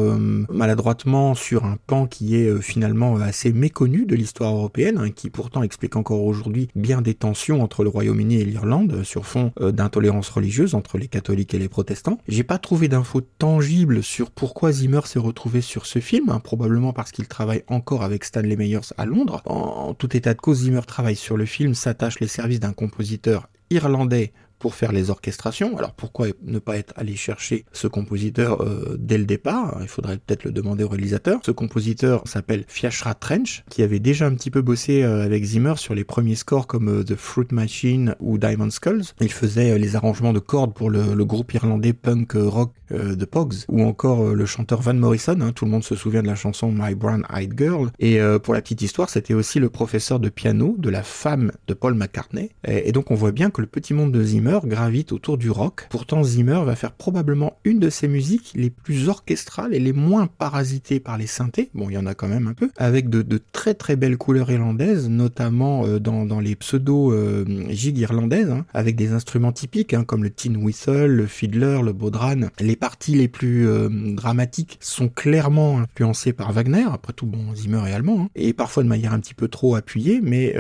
[0.50, 5.64] maladroitement sur un pan qui est finalement assez méconnu de l'histoire européenne, hein, qui pourtant
[5.64, 10.76] explique encore aujourd'hui bien des tensions entre le Royaume-Uni et l'Irlande, sur fond d'intolérance religieuse
[10.76, 11.85] entre les catholiques et les protestants
[12.28, 16.94] j'ai pas trouvé d'infos tangibles sur pourquoi Zimmer s'est retrouvé sur ce film, hein, probablement
[16.94, 19.42] parce qu'il travaille encore avec Stanley Meyers à Londres.
[19.46, 23.50] En, tout état de cause, Zimmer travaille sur le film, s'attache les services d'un compositeur
[23.70, 24.34] irlandais
[24.66, 25.78] pour faire les orchestrations.
[25.78, 29.78] Alors pourquoi ne pas être allé chercher ce compositeur euh, dès le départ?
[29.82, 31.40] Il faudrait peut-être le demander au réalisateur.
[31.46, 35.76] Ce compositeur s'appelle Fiachra Trench, qui avait déjà un petit peu bossé euh, avec Zimmer
[35.76, 39.04] sur les premiers scores comme euh, The Fruit Machine ou Diamond Skulls.
[39.22, 43.84] Il faisait les arrangements de cordes pour le, groupe irlandais punk rock The Pogs, ou
[43.84, 45.42] encore le chanteur Van Morrison.
[45.42, 45.52] Hein.
[45.54, 47.90] tout le monde se souvient de la chanson My Brown Eyed Girl.
[47.98, 51.74] Et pour la petite histoire, c'était aussi le professeur de piano de la femme de
[51.74, 52.52] Paul McCartney.
[52.68, 55.88] Et donc on voit bien que le petit monde de Zimmer gravite autour du rock.
[55.90, 60.28] Pourtant, Zimmer va faire probablement une de ses musiques les plus orchestrales et les moins
[60.28, 61.70] parasitées par les synthés.
[61.74, 64.52] Bon, il y en a quand même un peu, avec de, très très belles couleurs
[64.52, 70.24] irlandaises, notamment euh, dans, les pseudo euh, irlandaises, hein, avec des instruments typiques hein, comme
[70.24, 72.50] le tin whistle, le fiddler, le bodhran.
[72.60, 76.86] Les parties les plus euh, dramatiques sont clairement influencées par Wagner.
[76.92, 79.76] Après tout, bon, Zimmer est allemand, hein, et parfois de manière un petit peu trop
[79.76, 80.54] appuyée, mais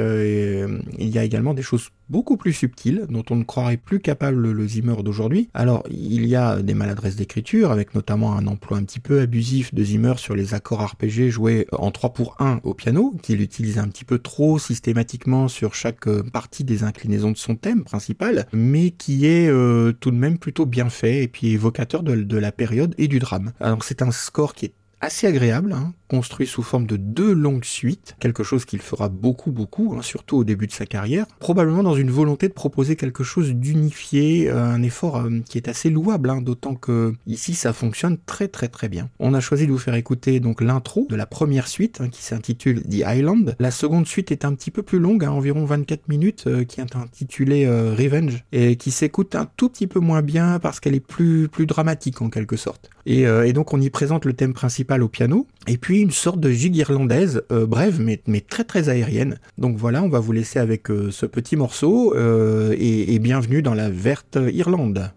[0.97, 4.51] il y a également des choses beaucoup plus subtil, dont on ne croirait plus capable
[4.51, 5.49] le Zimmer d'aujourd'hui.
[5.53, 9.73] Alors, il y a des maladresses d'écriture, avec notamment un emploi un petit peu abusif
[9.73, 13.79] de Zimmer sur les accords arpégés joués en 3 pour 1 au piano, qu'il utilise
[13.79, 18.47] un petit peu trop systématiquement sur chaque euh, partie des inclinaisons de son thème principal,
[18.53, 22.37] mais qui est euh, tout de même plutôt bien fait et puis évocateur de, de
[22.37, 23.51] la période et du drame.
[23.59, 27.63] Alors c'est un score qui est assez agréable, hein, construit sous forme de deux longues
[27.63, 31.83] suites, quelque chose qu'il fera beaucoup beaucoup, hein, surtout au début de sa carrière, probablement
[31.83, 35.89] dans une volonté de proposer quelque chose d'unifié, euh, un effort euh, qui est assez
[35.89, 39.09] louable, hein, d'autant que ici ça fonctionne très très très bien.
[39.19, 42.83] On a choisi de vous faire écouter donc l'intro de la première suite qui s'intitule
[42.83, 43.55] The Island.
[43.59, 46.95] La seconde suite est un petit peu plus longue, environ 24 minutes, euh, qui est
[46.95, 51.47] intitulée Revenge et qui s'écoute un tout petit peu moins bien parce qu'elle est plus
[51.47, 52.89] plus dramatique en quelque sorte.
[53.05, 56.39] Et, et donc on y présente le thème principal au piano et puis une sorte
[56.39, 59.39] de gigue irlandaise, euh, brève mais, très très aérienne.
[59.57, 63.73] Donc voilà, on va vous laisser avec euh, ce petit morceau euh, et bienvenue dans
[63.73, 65.11] la verte Irlande.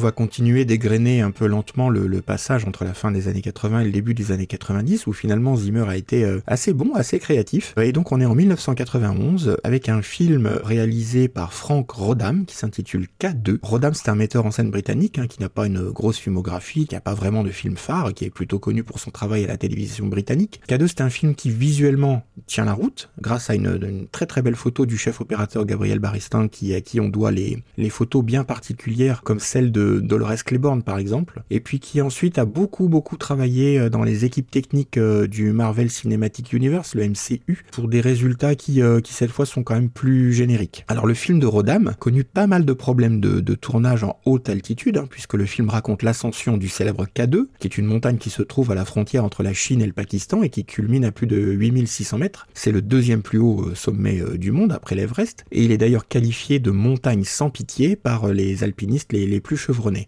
[0.00, 3.84] Va continuer d'égrener un peu lentement le, passage entre la fin des années 80 et
[3.84, 7.74] le début des années 90, où finalement Zimmer a été euh, assez bon, assez créatif.
[7.80, 13.08] Et donc on est en 1991 avec un film réalisé par Frank Rodham qui s'intitule
[13.20, 13.58] K2.
[13.62, 16.94] Rodham c'est un metteur en scène britannique hein, qui n'a pas une grosse filmographie, qui
[16.94, 19.56] n'a pas vraiment de film phare, qui est plutôt connu pour son travail à la
[19.56, 20.60] télévision britannique.
[20.68, 24.56] K2 c'est un film qui visuellement tient la route grâce à une, très très belle
[24.56, 28.44] photo du chef opérateur Gabriel Baristin qui à qui on doit les, les photos bien
[28.44, 33.16] particulières comme celle de Dolores Claiborne par exemple, et puis qui ensuite a beaucoup beaucoup
[33.16, 38.00] travaillé euh, dans les équipes techniques euh, du Marvel Cinematic Universe, le MCU, pour des
[38.00, 40.84] résultats qui, euh, qui cette fois sont quand même plus génériques.
[40.88, 44.48] Alors le film de Rodam connu pas mal de problèmes de, de tournage en haute
[44.48, 48.30] altitude, hein, puisque le film raconte l'ascension du célèbre K2, qui est une montagne qui
[48.30, 51.12] se trouve à la frontière entre la Chine et le Pakistan et qui culmine à
[51.12, 52.46] plus de 8600 mètres.
[52.54, 56.58] C'est le deuxième plus haut sommet du monde après l'Everest, et il est d'ailleurs qualifié
[56.58, 59.56] de montagne sans pitié par les alpinistes les, les plus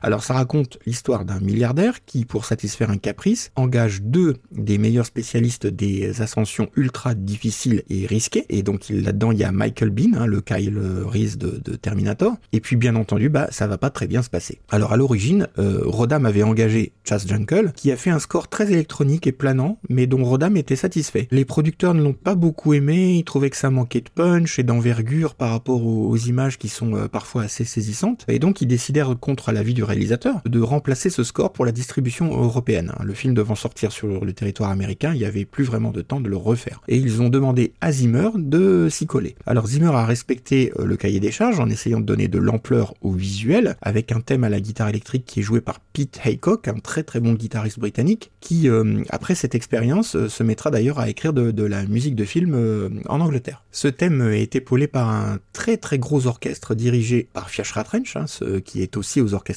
[0.00, 5.06] alors ça raconte l'histoire d'un milliardaire qui, pour satisfaire un caprice, engage deux des meilleurs
[5.06, 8.46] spécialistes des ascensions ultra difficiles et risquées.
[8.48, 12.34] Et donc là-dedans, il y a Michael Bean, hein, le Kyle Reese de, Terminator.
[12.52, 14.60] Et puis bien entendu, bah ça va pas très bien se passer.
[14.70, 18.70] Alors à l'origine, euh, Rodam avait engagé Chas Junkel, qui a fait un score très
[18.72, 21.28] électronique et planant, mais dont Rodam était satisfait.
[21.30, 24.62] Les producteurs ne l'ont pas beaucoup aimé, ils trouvaient que ça manquait de punch et
[24.62, 28.24] d'envergure par rapport aux, images qui sont euh, parfois assez saisissantes.
[28.28, 31.72] Et donc ils décidèrent contre la vie du réalisateur, de remplacer ce score pour la
[31.72, 32.92] distribution européenne.
[33.02, 36.20] Le film devant sortir sur le territoire américain, il n'y avait plus vraiment de temps
[36.20, 36.80] de le refaire.
[36.88, 39.36] Et ils ont demandé à Zimmer de s'y coller.
[39.46, 42.94] Alors Zimmer a respecté euh, le cahier des charges en essayant de donner de l'ampleur
[43.00, 46.68] au visuel, avec un thème à la guitare électrique qui est joué par Pete Haycock,
[46.68, 50.98] un très très bon guitariste britannique, qui euh, après cette expérience euh, se mettra d'ailleurs
[50.98, 53.62] à écrire de, la musique de film en Angleterre.
[53.70, 58.24] Ce thème est épaulé par un très très gros orchestre dirigé par Fiach Ratrench, hein,
[58.64, 59.51] qui est aussi aux orchestres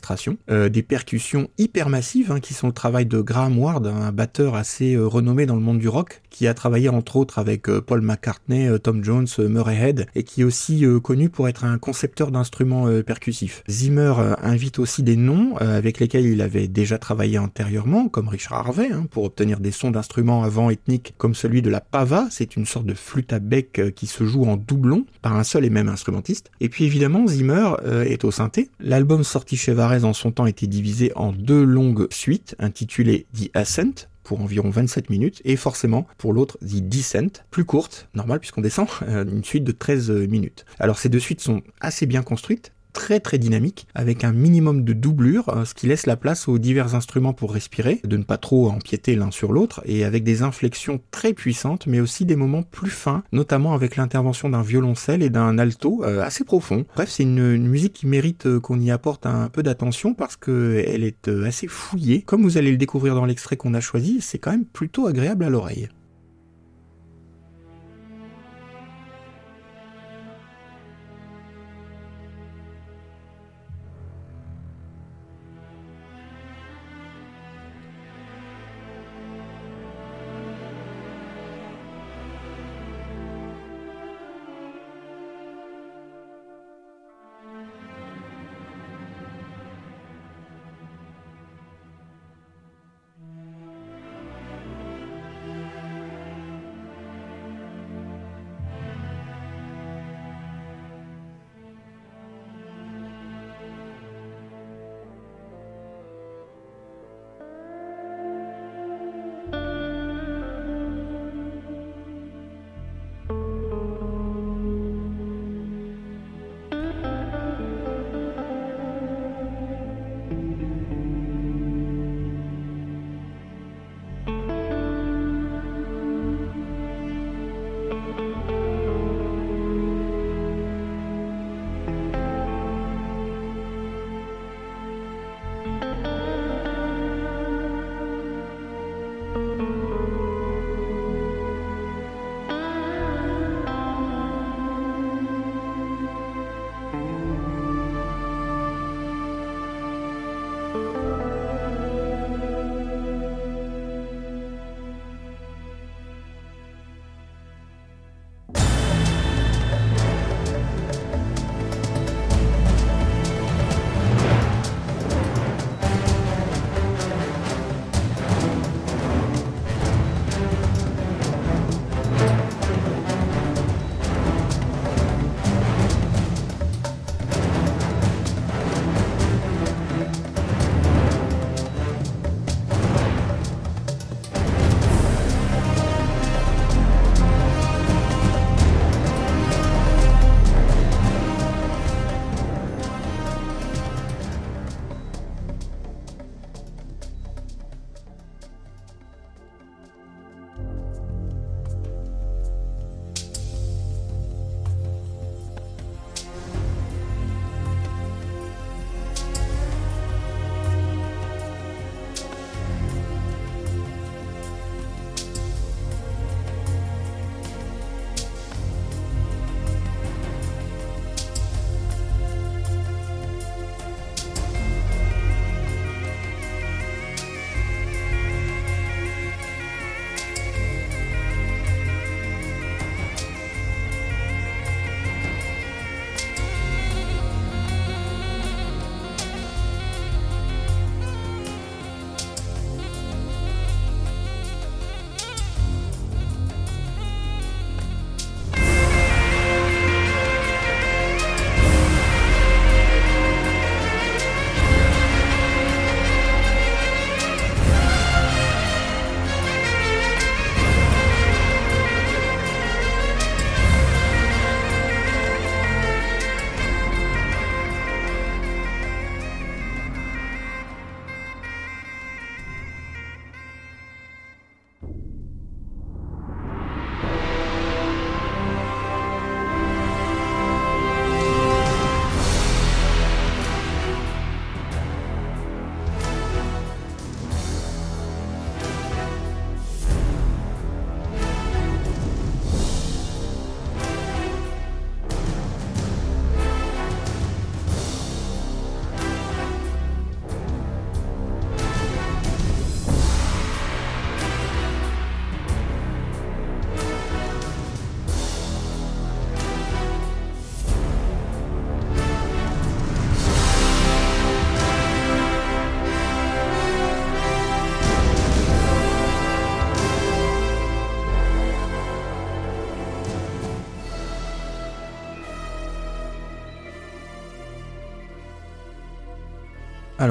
[0.49, 4.55] euh, des percussions hyper massives hein, qui sont le travail de Graham Ward, un batteur
[4.55, 7.81] assez euh, renommé dans le monde du rock, qui a travaillé entre autres avec euh,
[7.81, 12.31] Paul McCartney, Tom Jones, Murray Head, et qui est aussi connu pour être un concepteur
[12.31, 13.63] d'instruments percussifs.
[13.69, 18.89] Zimmer invite aussi des noms avec lesquels il avait déjà travaillé antérieurement, comme Richard Harvey,
[18.91, 22.65] hein, pour obtenir des sons d'instruments avant ethniques comme celui de la pava, c'est une
[22.65, 25.89] sorte de flûte à bec qui se joue en doublon par un seul et même
[25.89, 26.51] instrumentiste.
[26.59, 27.71] Et puis évidemment, Zimmer
[28.05, 28.69] est au synthé.
[28.79, 34.07] L'album sorti chez en son temps était divisé en deux longues suites intitulées The Ascent,
[34.23, 38.87] pour environ 27 minutes, et forcément pour l'autre The Descent, plus courte, normal puisqu'on descend,
[39.03, 40.65] euh, une suite de 13 minutes.
[40.79, 44.93] Alors ces deux suites sont assez bien construites, très très dynamique, avec un minimum de
[44.93, 48.37] doublure, euh, ce qui laisse la place aux divers instruments pour respirer, de ne pas
[48.37, 52.63] trop empiéter l'un sur l'autre, et avec des inflexions très puissantes, mais aussi des moments
[52.63, 56.85] plus fins, notamment avec l'intervention d'un violoncelle et d'un alto euh, assez profond.
[56.95, 61.03] Bref, c'est une, musique qui mérite euh, qu'on y apporte un peu d'attention parce qu'elle
[61.03, 62.21] est assez fouillée.
[62.21, 65.43] Comme vous allez le découvrir dans l'extrait qu'on a choisi, c'est quand même plutôt agréable
[65.43, 65.89] à l'oreille.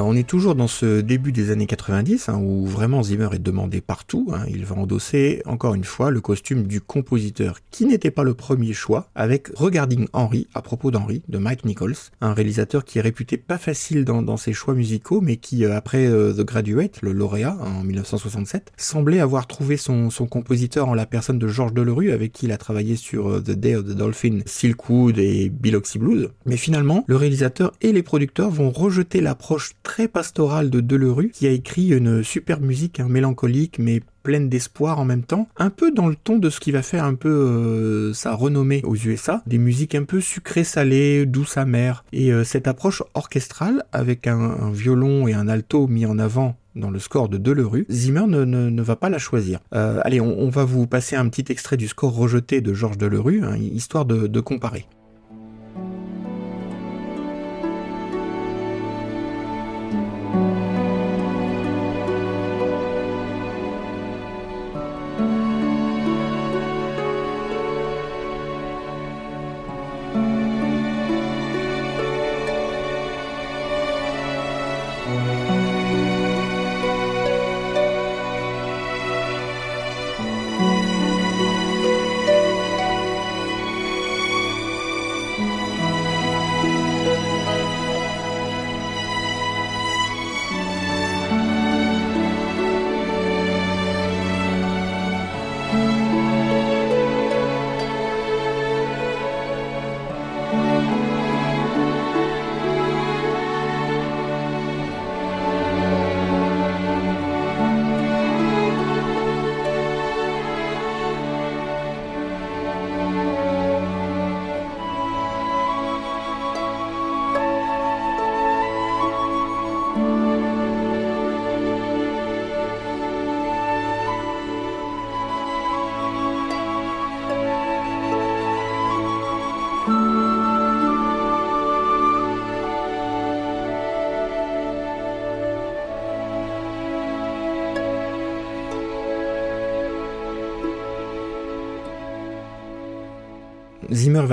[0.07, 3.81] On est toujours dans ce début des années 90 hein, où vraiment Zimmer est demandé
[3.81, 4.29] partout.
[4.35, 4.45] Hein.
[4.51, 8.75] Il va endosser encore une fois le costume du compositeur qui n'était pas le premier
[8.75, 13.39] choix avec Regarding Henry à propos d'Henry de Mike Nichols, un réalisateur qui est réputé
[13.39, 17.57] pas facile dans, ses choix musicaux mais qui euh, après euh, The Graduate, le lauréat
[17.61, 22.45] en 1967, semblait avoir trouvé son, compositeur en la personne de Georges Delerue avec qui
[22.45, 26.29] il a travaillé sur euh, The Day of the Dolphin, Silkwood et Biloxi Blues.
[26.45, 31.47] Mais finalement, le réalisateur et les producteurs vont rejeter l'approche très pastorale de Delerue, qui
[31.47, 35.93] a écrit une superbe musique hein, mélancolique mais pleine d'espoir en même temps, un peu
[35.93, 39.43] dans le ton de ce qui va faire un peu euh, sa renommée aux USA,
[39.47, 44.71] des musiques un peu sucrées salées, douces amères, et euh, cette approche orchestrale avec un,
[44.73, 48.97] violon et un alto mis en avant dans le score de Delerue, Zimmer ne, va
[48.97, 49.61] pas la choisir.
[49.75, 53.45] Euh, allez, on, va vous passer un petit extrait du score rejeté de Georges Delerue,
[53.45, 54.87] hein, histoire de comparer.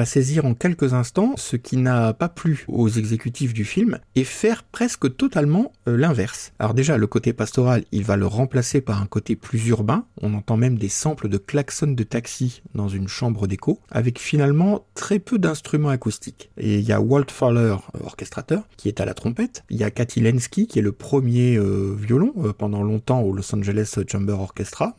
[0.01, 4.23] Va saisir en quelques instants ce qui n'a pas plu aux exécutifs du film et
[4.23, 6.53] faire presque totalement euh, l'inverse.
[6.57, 10.05] Alors déjà, le côté pastoral, il va le remplacer par un côté plus urbain.
[10.19, 14.87] On entend même des samples de klaxons de taxi dans une chambre d'écho, avec finalement
[14.95, 16.49] très peu d'instruments acoustiques.
[16.57, 19.63] Et il y a Walt Fowler, euh, orchestrateur, qui est à la trompette.
[19.69, 23.53] Il y a Cathy Lensky, qui est le premier euh, violon pendant longtemps au Los
[23.53, 24.95] Angeles Chamber Orchestra,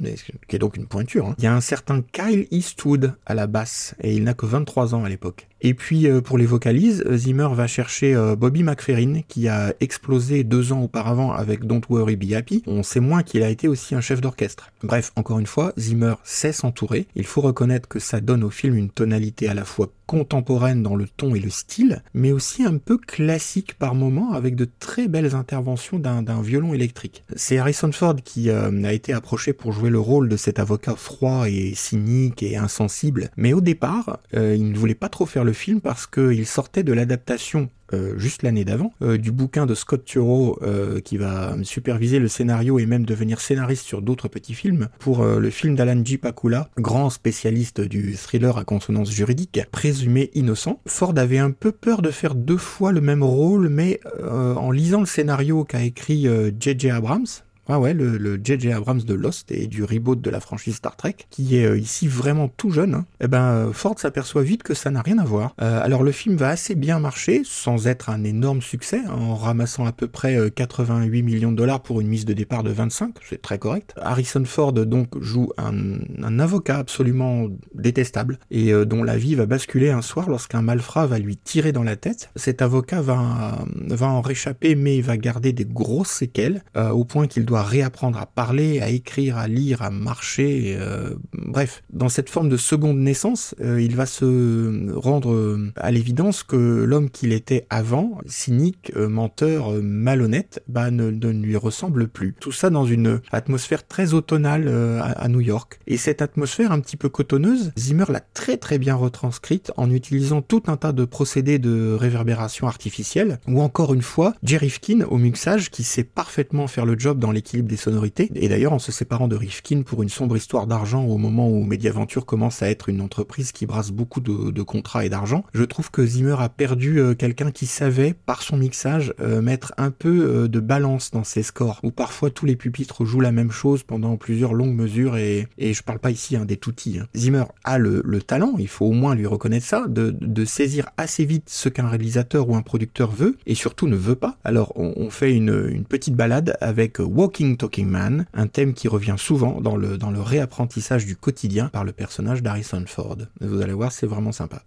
[0.46, 1.26] qui est donc une pointure.
[1.26, 1.34] Hein.
[1.38, 4.91] Il y a un certain Kyle Eastwood à la basse, et il n'a que 23
[4.91, 5.48] ans à l'époque.
[5.60, 10.44] Et puis euh, pour les vocalises, Zimmer va chercher euh, Bobby McFerrin qui a explosé
[10.44, 12.62] deux ans auparavant avec Don't Worry Be Happy.
[12.66, 14.70] On sait moins qu'il a été aussi un chef d'orchestre.
[14.82, 17.06] Bref, encore une fois, Zimmer sait s'entourer.
[17.16, 20.94] Il faut reconnaître que ça donne au film une tonalité à la fois contemporaine dans
[20.94, 25.08] le ton et le style, mais aussi un peu classique par moment avec de très
[25.08, 27.24] belles interventions d'un violon électrique.
[27.34, 30.96] C'est Harrison Ford qui euh, a été approché pour jouer le rôle de cet avocat
[30.96, 35.54] froid et cynique et insensible, mais au départ, il ne voulait pas trop faire le
[35.54, 40.04] film parce qu'il sortait de l'adaptation euh, juste l'année d'avant, euh, du bouquin de Scott
[40.04, 44.88] Turow euh, qui va superviser le scénario et même devenir scénariste sur d'autres petits films,
[44.98, 46.18] pour le film d'Alan G.
[46.18, 50.80] Pakula, grand spécialiste du thriller à consonance juridique, présumé innocent.
[50.86, 55.00] Ford avait un peu peur de faire deux fois le même rôle, mais en lisant
[55.00, 56.26] le scénario qu'a écrit
[56.58, 56.90] J.J.
[56.90, 57.26] Abrams,
[57.68, 58.72] ah ouais, le J.J.
[58.72, 62.08] Abrams de Lost et du reboot de la franchise Star Trek, qui est euh, ici
[62.08, 63.06] vraiment tout jeune, hein.
[63.20, 65.54] eh ben euh, Ford s'aperçoit vite que ça n'a rien à voir.
[65.62, 69.36] Euh, alors le film va assez bien marcher, sans être un énorme succès, hein, en
[69.36, 73.14] ramassant à peu près 88 millions de dollars pour une mise de départ de 25,
[73.28, 73.94] c'est très correct.
[74.00, 80.02] Harrison Ford donc joue un, avocat absolument détestable et dont la vie va basculer un
[80.02, 82.30] soir lorsqu'un malfrat va lui tirer dans la tête.
[82.36, 83.58] Cet avocat va,
[83.88, 87.62] va en réchapper mais il va garder des grosses séquelles au point qu'il doit doit
[87.62, 90.74] réapprendre à parler, à écrire, à lire, à marcher.
[90.80, 95.90] Euh, bref, dans cette forme de seconde naissance, euh, il va se rendre euh, à
[95.90, 102.34] l'évidence que l'homme qu'il était avant, cynique, menteur, malhonnête, bah, ne, lui ressemble plus.
[102.40, 104.66] Tout ça dans une atmosphère très automnale
[105.02, 105.78] à, New York.
[105.86, 110.40] Et cette atmosphère un petit peu cotonneuse, Zimmer l'a très très bien retranscrite en utilisant
[110.40, 115.18] tout un tas de procédés de réverbération artificielle, ou encore une fois, Jerry Fkin au
[115.18, 118.30] mixage qui sait parfaitement faire le job dans les l'équilibre des sonorités.
[118.36, 121.64] Et d'ailleurs, en se séparant de Rifkin pour une sombre histoire d'argent au moment où
[121.64, 125.90] Mediaventure commence à être une entreprise qui brasse beaucoup de, contrats et d'argent, je trouve
[125.90, 130.44] que Zimmer a perdu euh, quelqu'un qui savait, par son mixage, euh, mettre un peu
[130.44, 133.82] euh, de balance dans ses scores, où parfois tous les pupitres jouent la même chose
[133.82, 137.00] pendant plusieurs longues mesures, et, et je parle pas ici hein, des toutis.
[137.00, 137.08] Hein.
[137.16, 141.44] Zimmer a le, talent, il faut au moins lui reconnaître ça, de, saisir assez vite
[141.48, 144.38] ce qu'un réalisateur ou un producteur veut, et surtout ne veut pas.
[144.44, 146.98] Alors on, fait une, une, petite balade avec
[147.32, 151.68] Walking Talking Man, un thème qui revient souvent dans le, dans le réapprentissage du quotidien
[151.68, 153.16] par le personnage d'Harrison Ford.
[153.40, 154.62] Vous allez voir, c'est vraiment sympa.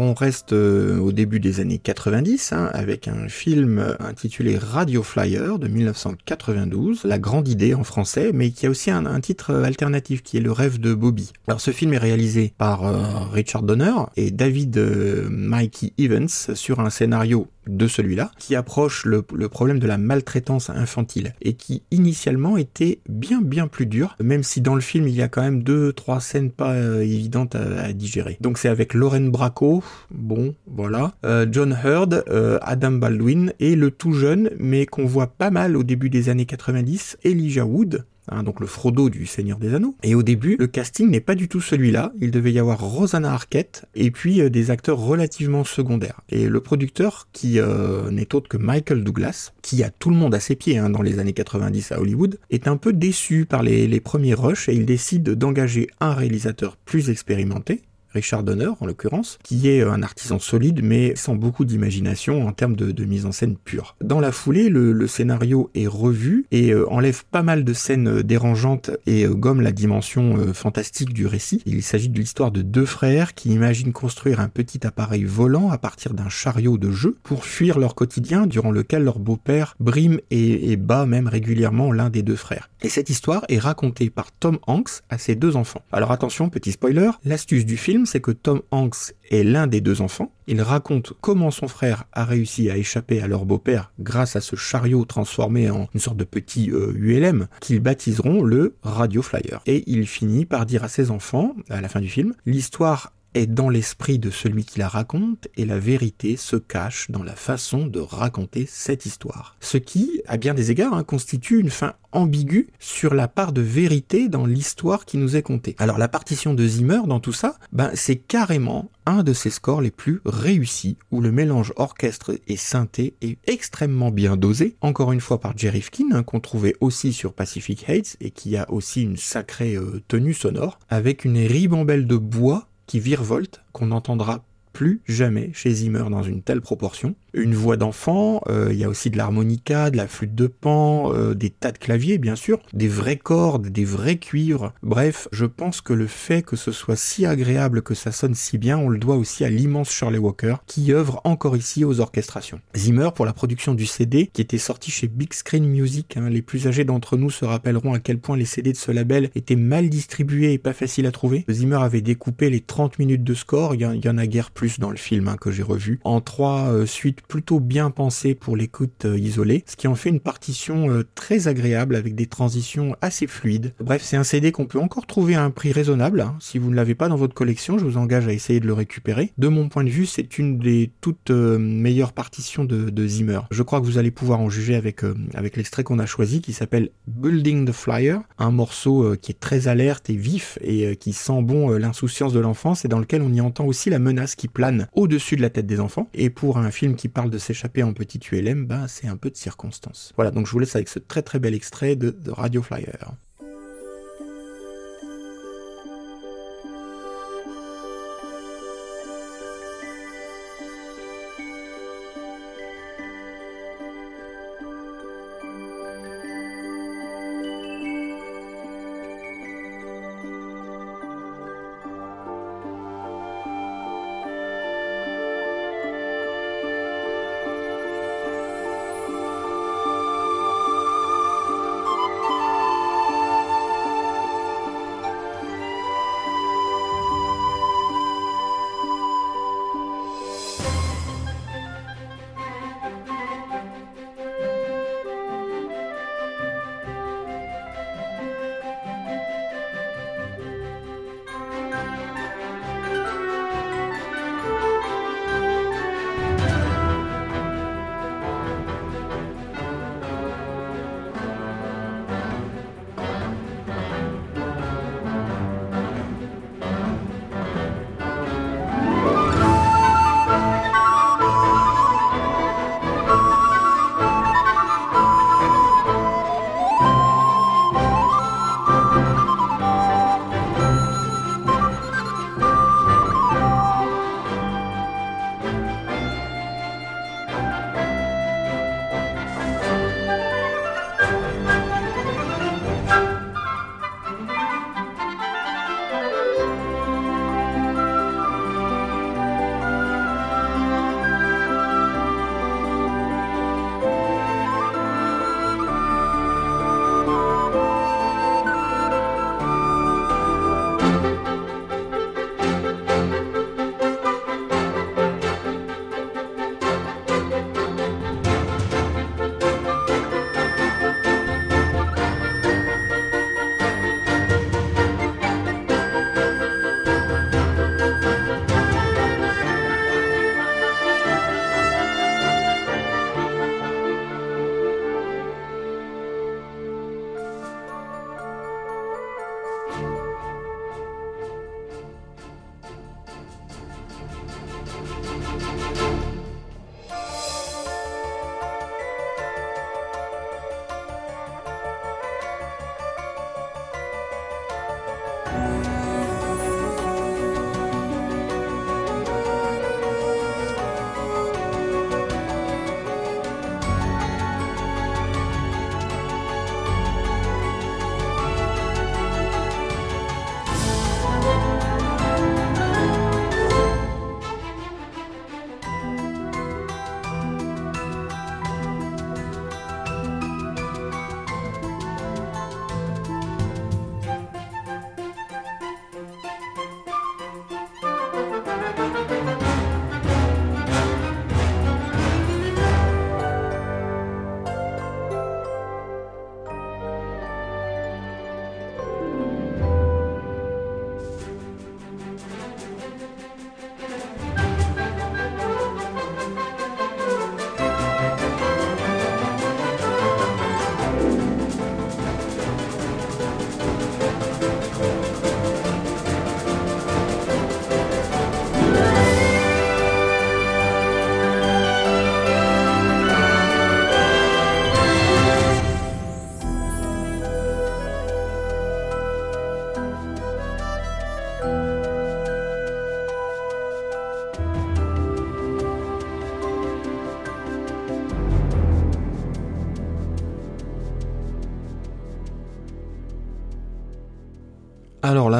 [0.00, 5.58] On reste euh, au début des années 90 hein, avec un film intitulé Radio Flyer
[5.58, 10.36] de 1992, La Grande Idée en français, mais qui a aussi un, titre alternatif qui
[10.36, 11.32] est Le Rêve de Bobby.
[11.48, 16.80] Alors ce film est réalisé par euh, Richard Donner et David euh, Mikey Evans sur
[16.80, 22.56] un scénario de celui-là, qui approche le, problème de la maltraitance infantile, et qui initialement
[22.56, 25.62] était bien bien plus dur, même si dans le film il y a quand même
[25.62, 28.38] deux, trois scènes pas euh, évidentes à, digérer.
[28.40, 33.90] Donc c'est avec Lauren Bracco, bon, voilà, euh, John Hurd, euh, Adam Baldwin, et le
[33.90, 38.42] tout jeune, mais qu'on voit pas mal au début des années 90, Elijah Wood, hein,
[38.42, 39.94] donc le Frodo du Seigneur des Anneaux.
[40.02, 42.12] Et au début, le casting n'est pas du tout celui-là.
[42.20, 46.20] Il devait y avoir Rosanna Arquette et puis euh, des acteurs relativement secondaires.
[46.28, 50.34] Et le producteur, qui euh, n'est autre que Michael Douglas, qui a tout le monde
[50.34, 53.62] à ses pieds hein, dans les années 90 à Hollywood, est un peu déçu par
[53.62, 57.82] les, les premiers rushs et il décide d'engager un réalisateur plus expérimenté,
[58.12, 62.76] Richard Donner en l'occurrence, qui est un artisan solide mais sans beaucoup d'imagination en termes
[62.76, 63.96] de, mise en scène pure.
[64.02, 68.22] Dans la foulée, le, scénario est revu et euh, enlève pas mal de scènes euh,
[68.22, 71.62] dérangeantes et euh, gomme la dimension fantastique du récit.
[71.66, 75.78] Il s'agit de l'histoire de deux frères qui imaginent construire un petit appareil volant à
[75.78, 80.76] partir d'un chariot de jeu pour fuir leur quotidien durant lequel leur beau-père brime et
[80.76, 82.70] bat même régulièrement l'un des deux frères.
[82.82, 85.82] Et cette histoire est racontée par Tom Hanks à ses deux enfants.
[85.92, 90.00] Alors attention, petit spoiler, l'astuce du film c'est que Tom Hanks est l'un des deux
[90.00, 90.32] enfants.
[90.46, 94.56] Il raconte comment son frère a réussi à échapper à leur beau-père grâce à ce
[94.56, 99.60] chariot transformé en une sorte de petit ULM euh, qu'ils baptiseront le Radio Flyer.
[99.66, 103.46] Et il finit par dire à ses enfants, à la fin du film, l'histoire est
[103.46, 107.86] dans l'esprit de celui qui la raconte et la vérité se cache dans la façon
[107.86, 109.56] de raconter cette histoire.
[109.60, 113.62] Ce qui, à bien des égards, hein, constitue une fin ambiguë sur la part de
[113.62, 115.74] vérité dans l'histoire qui nous est contée.
[115.78, 119.80] Alors la partition de Zimmer dans tout ça, ben, c'est carrément un de ses scores
[119.80, 125.20] les plus réussis, où le mélange orchestre et synthé est extrêmement bien dosé, encore une
[125.20, 129.02] fois par Jerry Fkin, hein, qu'on trouvait aussi sur Pacific Heights, et qui a aussi
[129.02, 135.00] une sacrée euh, tenue sonore, avec une ribambelle de bois qui virevolte, qu'on n'entendra plus
[135.06, 139.10] jamais chez Zimmer dans une telle proportion, une voix d'enfant, euh, il y a aussi
[139.10, 142.88] de l'harmonica, de la flûte de pan, euh, des tas de claviers bien sûr, des
[142.88, 144.72] vraies cordes, des vrais cuivres.
[144.82, 148.58] Bref, je pense que le fait que ce soit si agréable, que ça sonne si
[148.58, 152.60] bien, on le doit aussi à l'immense Shirley Walker qui œuvre encore ici aux orchestrations.
[152.76, 156.42] Zimmer pour la production du CD qui était sorti chez Big Screen Music, hein, les
[156.42, 159.56] plus âgés d'entre nous se rappelleront à quel point les CD de ce label étaient
[159.56, 161.44] mal distribués et pas faciles à trouver.
[161.50, 164.90] Zimmer avait découpé les 30 minutes de score, il y, en a guère plus dans
[164.90, 169.04] le film hein, que j'ai revu, en trois euh, suites plutôt bien pensé pour l'écoute
[169.04, 173.26] euh, isolée, ce qui en fait une partition euh, très agréable avec des transitions assez
[173.26, 173.72] fluides.
[173.80, 176.20] Bref, c'est un CD qu'on peut encore trouver à un prix raisonnable.
[176.20, 176.36] Hein.
[176.40, 178.72] Si vous ne l'avez pas dans votre collection, je vous engage à essayer de le
[178.72, 179.32] récupérer.
[179.38, 183.40] De mon point de vue, c'est une des toutes euh, meilleures partitions de, de, Zimmer.
[183.50, 185.02] Je crois que vous allez pouvoir en juger avec,
[185.34, 189.68] avec l'extrait qu'on a choisi qui s'appelle Building the Flyer, un morceau qui est très
[189.68, 193.40] alerte et vif et qui sent bon l'insouciance de l'enfance et dans lequel on y
[193.40, 196.08] entend aussi la menace qui plane au-dessus de la tête des enfants.
[196.14, 199.30] Et pour un film qui parle de s'échapper en petit ULM, bah, c'est un peu
[199.30, 200.12] de circonstance.
[200.16, 203.12] Voilà, donc je vous laisse avec ce très très bel extrait de, de Radio Flyer.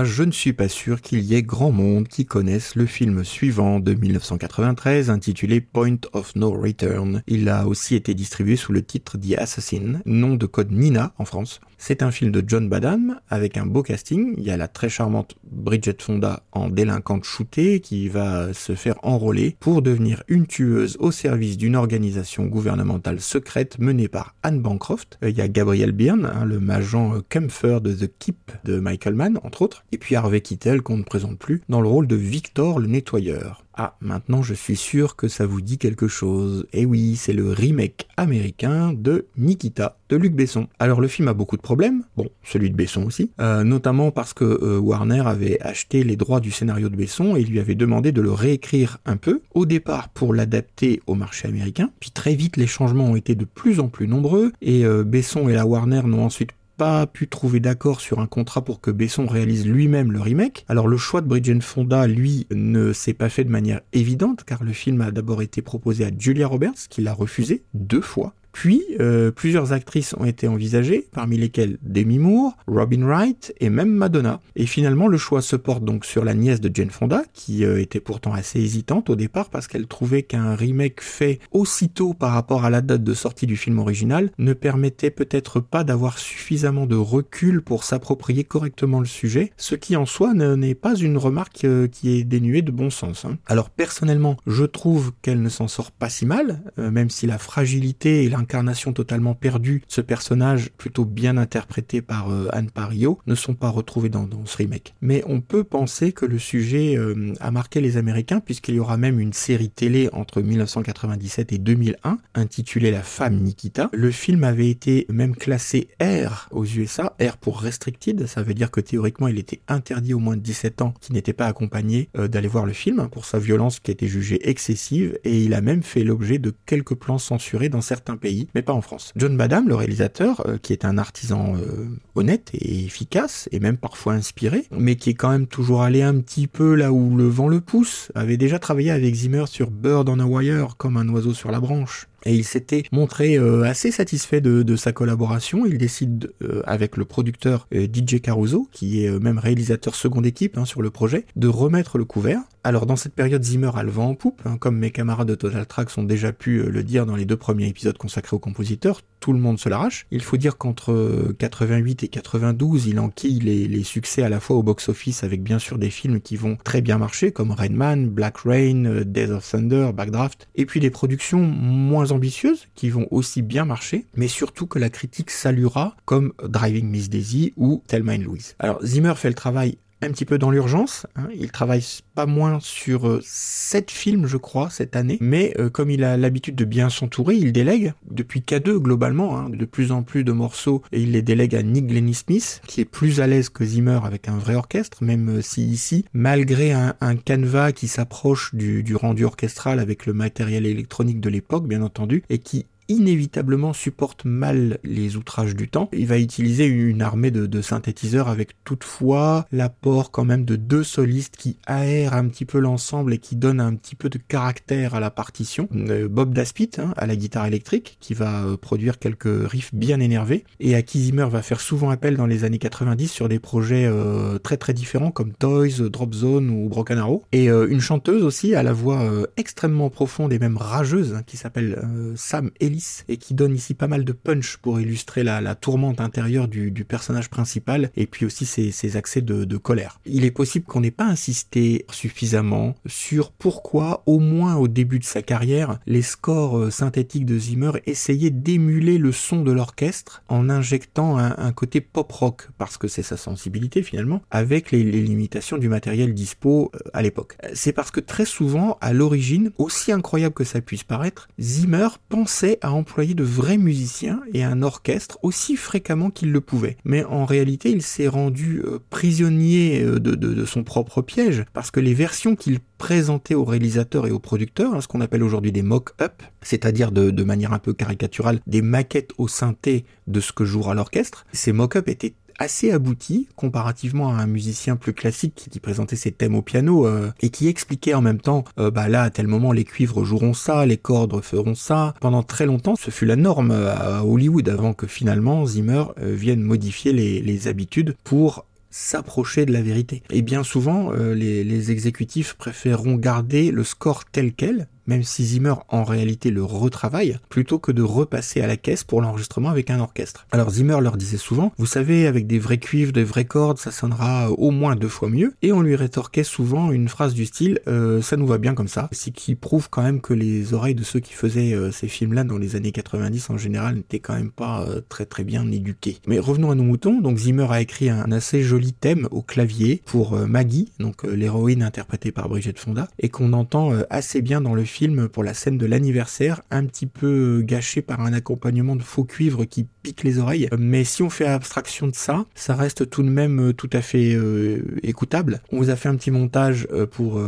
[0.05, 3.79] Je ne suis pas sûr qu'il y ait grand monde qui connaisse le film suivant
[3.79, 7.23] de 1993 intitulé Point of No Return.
[7.27, 11.25] Il a aussi été distribué sous le titre The Assassin, nom de code Nina en
[11.25, 11.61] France.
[11.85, 14.35] C'est un film de John Badham avec un beau casting.
[14.39, 18.95] Il y a la très charmante Bridget Fonda en délinquante shootée qui va se faire
[19.03, 25.19] enrôler pour devenir une tueuse au service d'une organisation gouvernementale secrète menée par Anne Bancroft.
[25.25, 29.15] Euh, il y a Gabriel Byrne, hein, le magent Kempfer de The Keep de Michael
[29.15, 29.85] Mann, entre autres.
[29.93, 33.63] Et puis Harvey Keitel qu'on ne présente plus dans le rôle de Victor le nettoyeur.
[33.75, 36.67] Ah, maintenant je suis sûr que ça vous dit quelque chose.
[36.73, 40.69] Eh oui, c'est le remake américain de Nikita de Luc Besson.
[40.79, 44.35] Alors le film a beaucoup de problèmes, bon, celui de Besson aussi, euh, notamment parce
[44.35, 48.13] que euh, Warner avait acheté les droits du scénario de Besson et lui avait demandé
[48.13, 52.57] de le réécrire un peu, au départ pour l'adapter au marché américain, puis très vite
[52.57, 56.03] les changements ont été de plus en plus nombreux et euh, Besson et la Warner
[56.05, 60.21] n'ont ensuite pas pu trouver d'accord sur un contrat pour que Besson réalise lui-même le
[60.21, 60.65] remake.
[60.69, 64.65] Alors le choix de Bridget Fonda, lui, ne s'est pas fait de manière évidente, car
[64.65, 68.35] le film a d'abord été proposé à Julia Roberts, qui l'a refusé deux fois.
[68.53, 73.91] Puis, euh, plusieurs actrices ont été envisagées, parmi lesquelles Demi Moore, Robin Wright et même
[73.91, 74.41] Madonna.
[74.57, 77.81] Et finalement, le choix se porte donc sur la nièce de Jane Fonda, qui euh,
[77.81, 82.65] était pourtant assez hésitante au départ parce qu'elle trouvait qu'un remake fait aussitôt par rapport
[82.65, 86.97] à la date de sortie du film original ne permettait peut-être pas d'avoir suffisamment de
[86.97, 91.89] recul pour s'approprier correctement le sujet, ce qui en soi n'est pas une remarque euh,
[91.89, 93.25] qui est dénuée de bon sens.
[93.25, 93.39] Hein.
[93.47, 98.25] Alors personnellement, je trouve qu'elle ne s'en sort pas si mal, même si la fragilité
[98.25, 103.35] et la incarnation totalement perdue ce personnage, plutôt bien interprété par euh, Anne Pario, ne
[103.35, 104.95] sont pas retrouvés dans, ce remake.
[105.01, 108.97] Mais on peut penser que le sujet euh, a marqué les Américains, puisqu'il y aura
[108.97, 113.91] même une série télé entre 1997 et 2001, intitulée La femme Nikita.
[113.93, 118.71] Le film avait été même classé R aux USA, R pour restricted, ça veut dire
[118.71, 122.29] que théoriquement il était interdit aux moins de 17 ans qui n'étaient pas accompagnés euh,
[122.29, 125.61] d'aller voir le film, pour sa violence qui a été jugée excessive, et il a
[125.61, 129.13] même fait l'objet de quelques plans censurés dans certains pays mais pas en France.
[129.17, 133.77] John Badham, le réalisateur, euh, qui est un artisan euh, honnête et efficace, et même
[133.77, 137.29] parfois inspiré, mais qui est quand même toujours allé un petit peu là où le
[137.29, 141.09] vent le pousse, avait déjà travaillé avec Zimmer sur Bird on a Wire, comme un
[141.09, 145.67] oiseau sur la branche, et il s'était montré euh, assez satisfait de, sa collaboration.
[145.67, 150.57] Il décide euh, avec le producteur euh, DJ Caruso, qui est même réalisateur seconde équipe
[150.57, 152.41] hein, sur le projet, de remettre le couvert.
[152.65, 155.35] Alors dans cette période, Zimmer a le vent en poupe, hein, comme mes camarades de
[155.35, 159.01] Total Tracks ont déjà pu le dire dans les deux premiers épisodes consacrés au compositeur
[159.23, 160.07] tout le monde se l'arrache.
[160.11, 164.57] Il faut dire qu'entre 88 et 92, il enquille les, les succès à la fois
[164.57, 168.09] au box-office avec bien sûr des films qui vont très bien marcher comme Rain Man,
[168.09, 173.43] Black Rain, Days of Thunder, Backdraft, et puis des productions moins ambitieuses qui vont aussi
[173.43, 178.57] bien marcher, mais surtout que la critique saluera comme Driving Miss Daisy ou Thelma Louise.
[178.59, 181.07] Alors Zimmer fait le travail un petit peu dans l'urgence.
[181.17, 181.29] Hein.
[181.35, 181.85] Il travaille
[182.15, 185.19] pas moins sur euh, sept films, je crois, cette année.
[185.21, 189.49] Mais euh, comme il a l'habitude de bien s'entourer, il délègue depuis K2 globalement, hein,
[189.49, 192.81] de plus en plus de morceaux, et il les délègue à Nick Glennie Smith, qui
[192.81, 196.73] est plus à l'aise que Zimmer avec un vrai orchestre, même euh, si ici, malgré
[196.73, 196.93] un,
[197.25, 202.39] canevas qui s'approche du rendu orchestral avec le matériel électronique de l'époque, bien entendu, et
[202.39, 205.89] qui inévitablement supporte mal les outrages du temps.
[205.93, 211.37] Il va utiliser une armée de, synthétiseurs avec toutefois l'apport quand même de deux solistes
[211.37, 215.01] qui aèrent un petit peu l'ensemble et qui donnent un petit peu de caractère à
[215.01, 215.69] la partition.
[215.75, 220.01] Euh, Bob Daspit hein, à la guitare électrique qui va euh, produire quelques riffs bien
[220.01, 223.39] énervés et à qui Zimmer va faire souvent appel dans les années 90 sur des
[223.39, 227.25] projets euh, très très différents comme Toys, Drop Zone ou Broken Arrow.
[227.33, 229.03] Et une chanteuse aussi à la voix
[229.37, 231.83] extrêmement profonde et même rageuse hein, qui s'appelle
[232.17, 236.49] Sam Ellis et qui donne ici pas mal de punch pour illustrer la, tourmente intérieure
[236.49, 240.01] du, personnage principal et puis aussi ses, accès de, colère.
[240.05, 245.05] Il est possible qu'on n'ait pas insisté suffisamment sur pourquoi, au moins au début de
[245.05, 250.51] sa carrière, les scores euh, synthétiques de Zimmer essayaient d'émuler le son de l'orchestre en
[250.51, 255.59] injectant un, côté pop rock, parce que c'est sa sensibilité finalement, avec les, les limitations
[255.59, 257.37] du matériel dispo euh, à l'époque.
[257.55, 262.59] C'est parce que très souvent, à l'origine, aussi incroyable que ça puisse paraître, Zimmer pensait
[262.63, 266.77] à employer de vrais musiciens et un orchestre aussi fréquemment qu'il le pouvait.
[266.85, 271.81] Mais en réalité, il s'est rendu euh, prisonnier euh, de, son propre piège, parce que
[271.81, 275.63] les versions qu'il présentait aux réalisateurs et aux producteurs, hein, ce qu'on appelle aujourd'hui des
[275.63, 280.75] mock-up, c'est-à-dire de, manière un peu caricaturale, des maquettes au synthé de ce que jouera
[280.75, 286.13] l'orchestre, ces mock-up étaient assez abouti comparativement à un musicien plus classique qui présentait ses
[286.13, 289.27] thèmes au piano euh, et qui expliquait en même temps euh, bah là à tel
[289.27, 291.95] moment les cuivres joueront ça, les cordes feront ça.
[292.01, 296.43] Pendant très longtemps, ce fut la norme à Hollywood avant que finalement Zimmer euh, vienne
[296.43, 300.03] modifier les, les habitudes pour s'approcher de la vérité.
[300.11, 305.55] Et bien souvent, les, les, exécutifs préféreront garder le score tel quel, même si Zimmer
[305.69, 309.81] en réalité le retravaille, plutôt que de repasser à la caisse pour l'enregistrement avec un
[309.81, 310.27] orchestre.
[310.33, 313.71] Alors Zimmer leur disait souvent, vous savez, avec des vrais cuivres, des vraies cordes, ça
[313.71, 317.61] sonnera au moins deux fois mieux, et on lui rétorquait souvent une phrase du style,
[317.69, 320.75] euh, ça nous va bien comme ça, ce qui prouve quand même que les oreilles
[320.75, 324.15] de ceux qui faisaient euh, ces films-là dans les années 90 en général n'étaient quand
[324.15, 325.99] même pas euh, très très bien éduquées.
[326.07, 329.83] Mais revenons à nos moutons, donc Zimmer a écrit un assez joli thème au clavier
[329.85, 334.65] pour Maggie, donc l'héroïne interprétée par Bridget Fonda, et qu'on entend assez bien dans le
[334.65, 334.72] film
[335.13, 339.45] pour la scène de l'anniversaire, un petit peu gâché par un accompagnement de faux cuivre
[339.45, 340.49] qui pique les oreilles.
[340.59, 343.81] Mais si on fait abstraction de ça, ça reste tout de même euh, tout à
[343.81, 345.41] fait euh, écoutable.
[345.51, 347.21] On vous a fait un petit montage euh, pour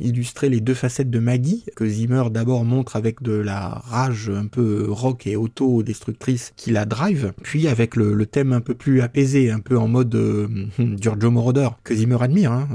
[0.00, 4.46] illustrer les deux facettes de Maggie, que Zimmer d'abord montre avec de la rage un
[4.46, 9.50] peu rock et auto-destructrice qui la drive, puis avec le, thème un peu plus apaisé,
[9.50, 10.14] un peu en mode
[10.78, 12.68] Giorgio Moroder, que Zimmer admire, hein,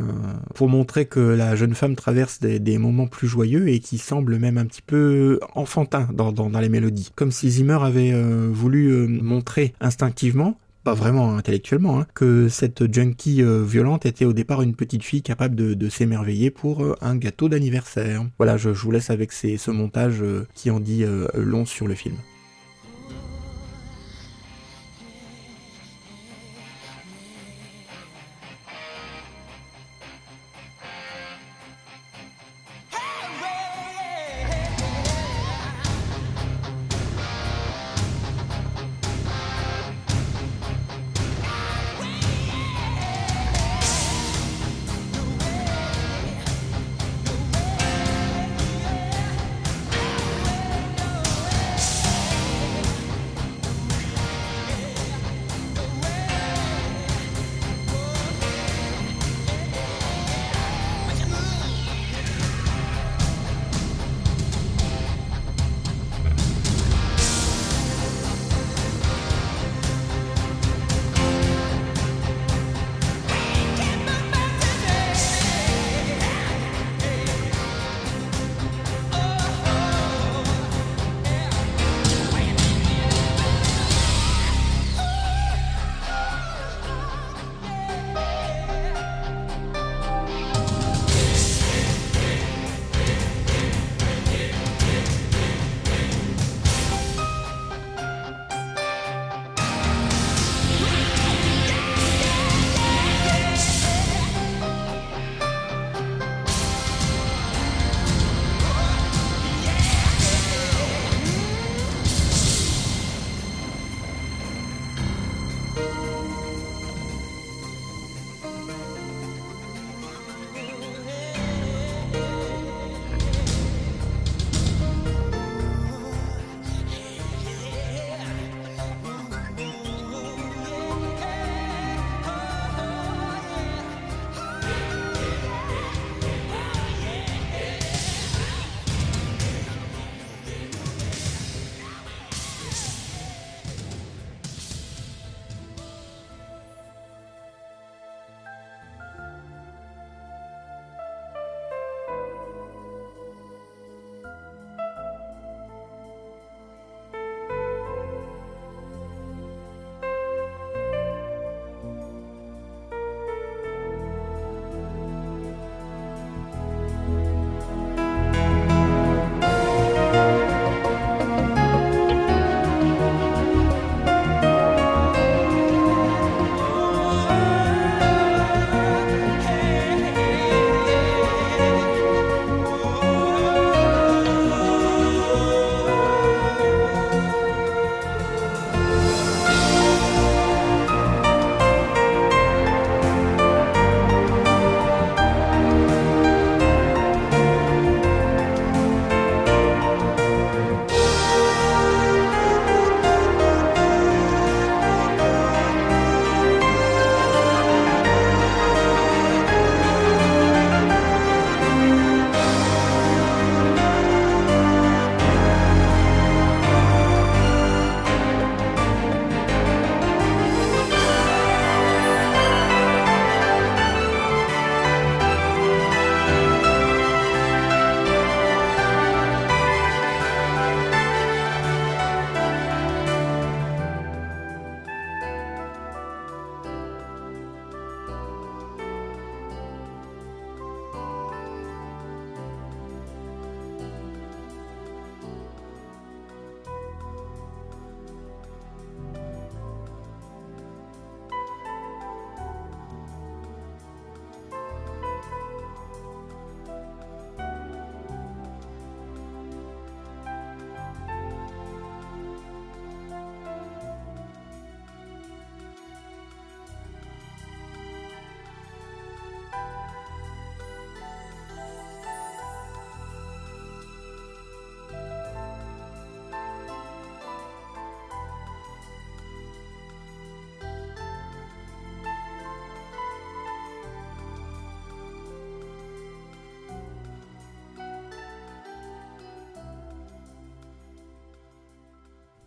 [0.56, 4.38] pour montrer que la jeune femme traverse des, des moments plus joyeux et qui semble
[4.38, 7.10] même un petit peu enfantin dans, dans, les mélodies.
[7.15, 12.91] Comme si Zimmer avait euh, voulu euh, montrer instinctivement pas vraiment intellectuellement, hein, que cette
[12.91, 17.50] junkie euh, violente était au départ une petite fille capable de, s'émerveiller pour un gâteau
[17.50, 18.26] d'anniversaire.
[18.38, 20.24] Voilà, je, vous laisse avec ce montage
[20.56, 21.04] qui en dit
[21.36, 22.16] long sur le film.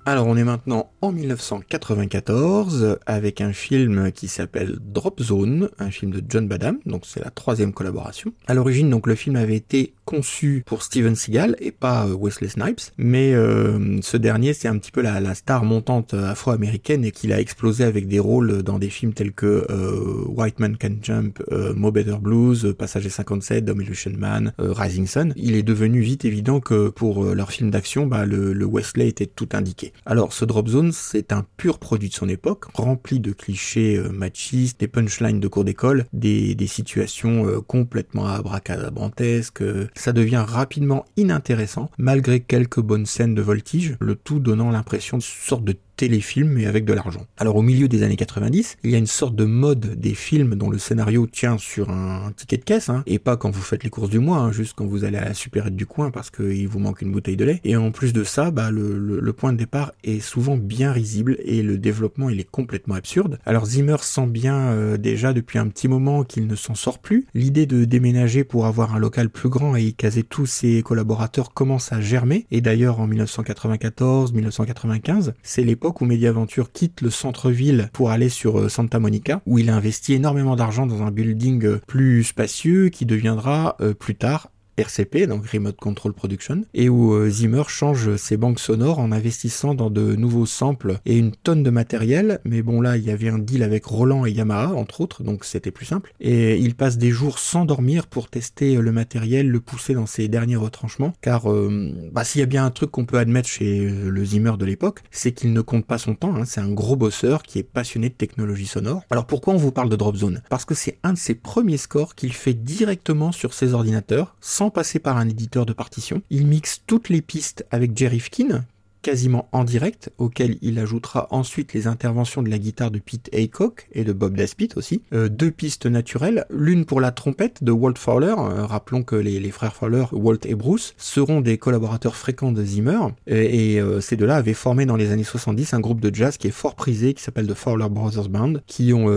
[0.04, 6.10] Alors on est maintenant en 1994 avec un film qui s'appelle Drop Zone, un film
[6.10, 8.32] de John Badham, donc c'est la troisième collaboration.
[8.48, 12.48] À l'origine donc le film avait été conçu pour Steven Seagal et pas euh, Wesley
[12.48, 17.32] Snipes, mais euh, ce dernier c'est un petit peu la, star montante afro-américaine et qu'il
[17.32, 21.42] a explosé avec des rôles dans des films tels que euh, White Man Can Jump,
[21.74, 25.32] Mo Better Blues, Passager 57, Demolition Man, Rising Sun.
[25.36, 29.26] Il est devenu vite évident que pour leur film d'action, bah, le, le Wesley était
[29.26, 29.92] tout indiqué.
[30.06, 34.10] Alors ce Drop Zone, c'est un pur produit de son époque, rempli de clichés euh,
[34.10, 39.62] machistes, des punchlines de cours d'école, des, situations euh, complètement abracadabrantesques.
[40.02, 45.24] Ça devient rapidement inintéressant, malgré quelques bonnes scènes de voltige, le tout donnant l'impression d'une
[45.24, 47.24] sorte de téléfilm mais avec de l'argent.
[47.36, 50.56] Alors au milieu des années 90, il y a une sorte de mode des films
[50.56, 53.84] dont le scénario tient sur un ticket de caisse, hein, et pas quand vous faites
[53.84, 56.30] les courses du mois, hein, juste quand vous allez à la supérette du coin parce
[56.30, 57.60] qu'il vous manque une bouteille de lait.
[57.62, 61.36] Et en plus de ça, bah, le, le, point de départ est souvent bien risible
[61.44, 63.38] et le développement il est complètement absurde.
[63.46, 67.28] Alors Zimmer sent bien euh, déjà depuis un petit moment qu'il ne s'en sort plus.
[67.32, 71.54] L'idée de déménager pour avoir un local plus grand et y caser tous ses collaborateurs
[71.54, 72.48] commence à germer.
[72.50, 78.68] Et d'ailleurs en 1994-1995, c'est l'époque où Mediaventure quitte le centre-ville pour aller sur euh,
[78.68, 83.06] Santa Monica, où il a investi énormément d'argent dans un building euh, plus spacieux qui
[83.06, 88.36] deviendra euh, plus tard RCP, donc Remote Control Production, et où euh, Zimmer change ses
[88.36, 92.80] banques sonores en investissant dans de nouveaux samples et une tonne de matériel, mais bon
[92.80, 95.86] là il y avait un deal avec Roland et Yamaha entre autres, donc c'était plus
[95.86, 100.06] simple, et il passe des jours sans dormir pour tester le matériel, le pousser dans
[100.06, 103.48] ses derniers retranchements, car euh, bah, s'il y a bien un truc qu'on peut admettre
[103.48, 106.44] chez euh, le Zimmer de l'époque, c'est qu'il ne compte pas son temps, hein.
[106.44, 109.02] c'est un gros bosseur qui est passionné de technologie sonore.
[109.10, 111.76] Alors pourquoi on vous parle de Drop Zone Parce que c'est un de ses premiers
[111.76, 116.22] scores qu'il fait directement sur ses ordinateurs, sans passer par un éditeur de partition.
[116.30, 118.64] Il mixe toutes les pistes avec Jerry Fkin,
[119.02, 123.88] quasiment en direct, auquel il ajoutera ensuite les interventions de la guitare de Pete Aycock
[123.92, 125.02] et de Bob Daspit aussi.
[125.12, 129.50] Euh, deux pistes naturelles, l'une pour la trompette de Walt Fowler, euh, rappelons que les,
[129.50, 134.36] frères Fowler, Walt et Bruce, seront des collaborateurs fréquents de Zimmer, et, euh, ces deux-là
[134.36, 137.22] avaient formé dans les années 70 un groupe de jazz qui est fort prisé, qui
[137.22, 139.08] s'appelle The Fowler Brothers Band, qui ont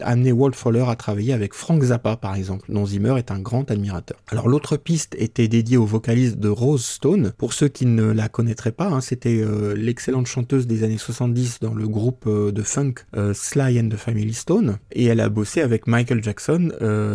[0.00, 3.70] amené Walt Fowler à travailler avec Frank Zappa par exemple, dont Zimmer est un grand
[3.70, 4.18] admirateur.
[4.28, 8.28] Alors l'autre piste était dédiée au vocaliste de Rose Stone, pour ceux qui ne la
[8.28, 12.62] connaîtraient pas, hein, c'était euh, l'excellente chanteuse des années 70 dans le groupe euh, de
[12.62, 16.70] funk euh, Sly and the Family Stone, et elle a bossé avec Michael Jackson,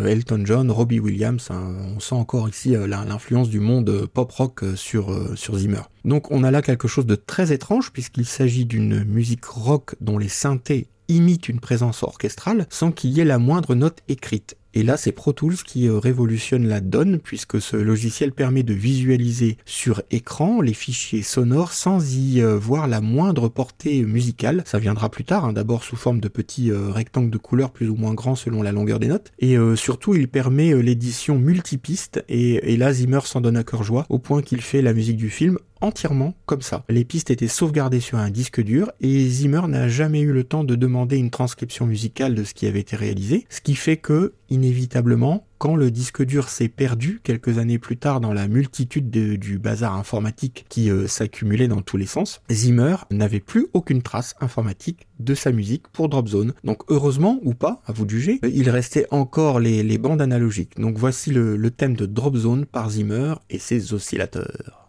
[0.06, 1.48] Elton John, Robbie Williams.
[1.50, 1.76] Hein.
[1.96, 5.82] on sent encore ici l'influence du monde pop rock sur, sur Zimmer.
[6.06, 10.18] Donc on a là quelque chose de très étrange puisqu'il s'agit d'une musique rock dont
[10.18, 14.58] les synthés imitent une présence orchestrale sans qu'il y ait la moindre note écrite.
[14.78, 18.76] Et là, c'est Pro Tools qui euh, révolutionne la donne puisque ce logiciel permet de
[18.76, 24.62] visualiser sur écran les fichiers sonores sans y euh, voir la moindre portée musicale.
[24.68, 27.90] Ça viendra plus tard, hein, d'abord sous forme de petits euh, rectangles de couleurs plus
[27.90, 29.32] ou moins grands selon la longueur des notes.
[29.40, 34.06] Et surtout, il permet l'édition multipiste et, et là, Zimmer s'en donne à cœur joie
[34.10, 36.84] au point qu'il fait la musique du film entièrement comme ça.
[36.90, 40.64] Les pistes étaient sauvegardées sur un disque dur et Zimmer n'a jamais eu le temps
[40.64, 44.34] de demander une transcription musicale de ce qui avait été réalisé, ce qui fait que,
[44.50, 49.58] inévitablement, quand le disque dur s'est perdu quelques années plus tard dans la multitude du
[49.58, 55.08] bazar informatique qui euh, s'accumulait dans tous les sens, Zimmer n'avait plus aucune trace informatique
[55.20, 56.54] de sa musique pour Drop Zone.
[56.64, 60.80] Donc heureusement ou pas, à vous juger, il restait encore les, bandes analogiques.
[60.80, 64.87] Donc voici le thème de Drop Zone par Zimmer et ses oscillateurs.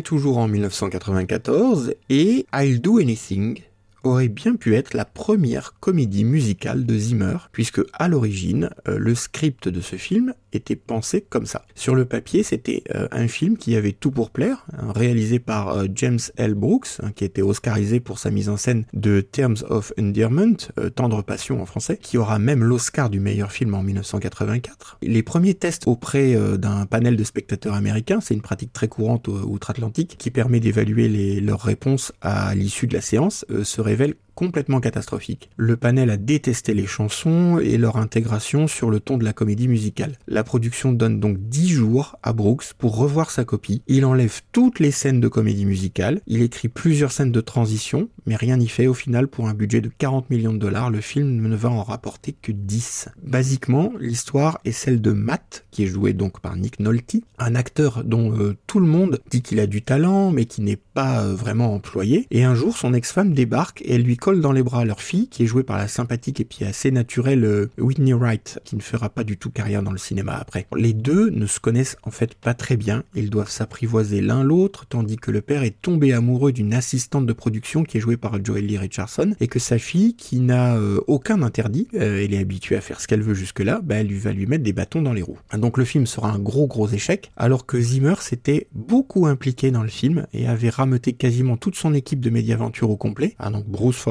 [0.00, 3.62] Toujours en 1994 et I'll Do Anything
[4.04, 9.14] aurait bien pu être la première comédie musicale de Zimmer, puisque à l'origine, euh, le
[9.14, 11.64] script de ce film était pensé comme ça.
[11.74, 15.68] Sur le papier, c'était euh, un film qui avait tout pour plaire, hein, réalisé par
[15.68, 16.54] euh, James L.
[16.54, 20.56] Brooks, hein, qui était oscarisé pour sa mise en scène de Terms of Endearment,
[20.94, 24.98] Tendre Passion en français, qui aura même l'Oscar du meilleur film en 1984.
[25.02, 30.16] Les premiers tests auprès d'un panel de spectateurs américains, c'est une pratique très courante outre-Atlantique,
[30.18, 35.50] qui permet d'évaluer leurs réponses à l'issue de la séance, seraient révèle complètement catastrophique.
[35.56, 39.68] Le panel a détesté les chansons et leur intégration sur le ton de la comédie
[39.68, 40.16] musicale.
[40.26, 43.82] La production donne donc 10 jours à Brooks pour revoir sa copie.
[43.86, 48.36] Il enlève toutes les scènes de comédie musicale, il écrit plusieurs scènes de transition, mais
[48.36, 51.48] rien n'y fait au final pour un budget de 40 millions de dollars, le film
[51.48, 53.08] ne va en rapporter que 10.
[53.22, 58.04] Basiquement, l'histoire est celle de Matt, qui est joué donc par Nick Nolte, un acteur
[58.04, 61.34] dont euh, tout le monde dit qu'il a du talent, mais qui n'est pas euh,
[61.34, 64.84] vraiment employé, et un jour son ex-femme débarque et elle lui colle dans les bras
[64.84, 68.60] leur fille, qui est jouée par la sympathique et puis assez naturelle euh, Whitney Wright,
[68.62, 70.68] qui ne fera pas du tout carrière dans le cinéma après.
[70.76, 74.86] Les deux ne se connaissent en fait pas très bien, ils doivent s'apprivoiser l'un l'autre,
[74.88, 78.38] tandis que le père est tombé amoureux d'une assistante de production qui est jouée par
[78.44, 82.38] Joel Lee Richardson, et que sa fille, qui n'a euh, aucun interdit, euh, elle est
[82.38, 85.02] habituée à faire ce qu'elle veut jusque-là, bah, elle lui va lui mettre des bâtons
[85.02, 85.38] dans les roues.
[85.58, 89.82] Donc le film sera un gros gros échec, alors que Zimmer s'était beaucoup impliqué dans
[89.82, 93.34] le film et avait rameuté quasiment toute son équipe de Mediaventure au complet.
[93.40, 93.66] Ah, donc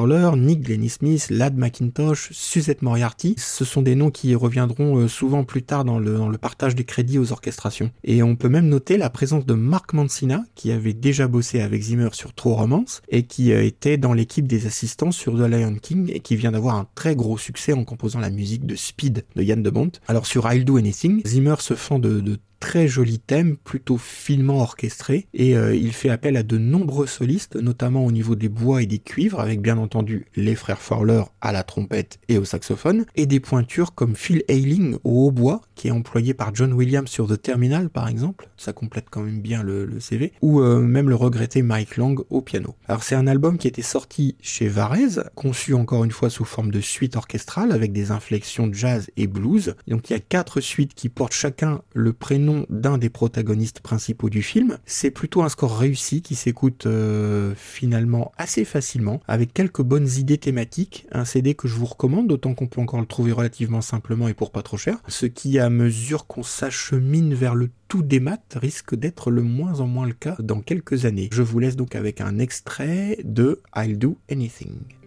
[0.07, 5.43] Nick Glennie Smith, Lad McIntosh, Suzette Moriarty, ce sont des noms qui reviendront euh, souvent
[5.43, 7.91] plus tard dans le, partage des crédits aux orchestrations.
[8.03, 11.83] Et on peut même noter la présence de Mark Mancina, qui avait déjà bossé avec
[11.83, 15.75] Zimmer sur True Romance, et qui euh, était dans l'équipe des assistants sur The Lion
[15.79, 19.23] King, et qui vient d'avoir un très gros succès en composant la musique de Speed
[19.35, 19.91] de Yann de Bont.
[20.07, 24.61] Alors sur I'll Do Anything, Zimmer se fend de, de très joli thème, plutôt finement
[24.61, 28.83] orchestré, et euh, il fait appel à de nombreux solistes, notamment au niveau des bois
[28.83, 33.05] et des cuivres, avec bien entendu les frères Fowler à la trompette et au saxophone,
[33.15, 37.27] et des pointures comme Phil Ayling au hautbois, qui est employé par John Williams sur
[37.27, 41.15] The Terminal par exemple, ça complète quand même bien le, CV, ou euh, même le
[41.15, 42.75] regretté Mike Lang au piano.
[42.88, 46.69] Alors c'est un album qui était sorti chez Varese, conçu encore une fois sous forme
[46.69, 50.93] de suite orchestrale, avec des inflexions jazz et blues, donc il y a quatre suites
[50.93, 54.77] qui portent chacun le prénom d'un des protagonistes principaux du film.
[54.85, 60.37] C'est plutôt un score réussi qui s'écoute euh, finalement assez facilement, avec quelques bonnes idées
[60.37, 61.07] thématiques.
[61.11, 64.33] Un CD que je vous recommande, d'autant qu'on peut encore le trouver relativement simplement et
[64.33, 64.97] pour pas trop cher.
[65.07, 69.79] Ce qui, à mesure qu'on s'achemine vers le tout des maths, risque d'être le moins
[69.79, 71.29] en moins le cas dans quelques années.
[71.31, 75.00] Je vous laisse donc avec un extrait de I'll Do Anything.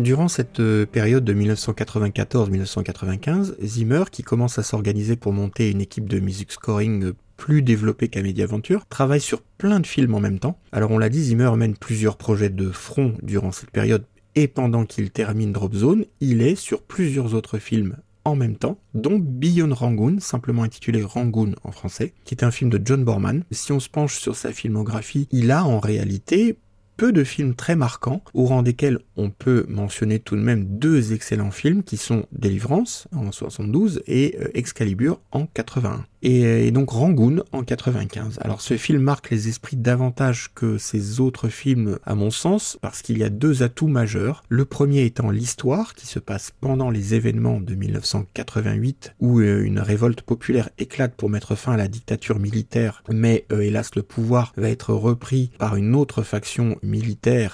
[0.00, 6.08] Durant cette euh, période de 1994-1995, Zimmer, qui commence à s'organiser pour monter une équipe
[6.08, 10.38] de music scoring euh, plus développée qu'à Mediaventure, travaille sur plein de films en même
[10.38, 10.58] temps.
[10.72, 14.06] Alors on l'a dit, Zimmer mène plusieurs projets de front durant cette période
[14.36, 18.78] et pendant qu'il termine Drop Zone, il est sur plusieurs autres films en même temps,
[18.94, 23.44] dont Beyond Rangoon, simplement intitulé Rangoon en français, qui est un film de John Borman.
[23.50, 26.56] Si on se penche sur sa filmographie, il a en réalité
[27.00, 31.14] peu de films très marquants, au rang desquels on peut mentionner tout de même deux
[31.14, 37.42] excellents films qui sont Deliverance en 72 et euh, Excalibur en 81 et, donc Rangoon
[37.52, 38.38] en 95.
[38.40, 43.02] Alors ce film marque les esprits davantage que ses autres films à mon sens parce
[43.02, 44.42] qu'il y a deux atouts majeurs.
[44.48, 49.80] Le premier étant l'histoire qui se passe pendant les événements de 1988 où euh, une
[49.80, 54.52] révolte populaire éclate pour mettre fin à la dictature militaire mais euh, hélas le pouvoir
[54.56, 56.76] va être repris par une autre faction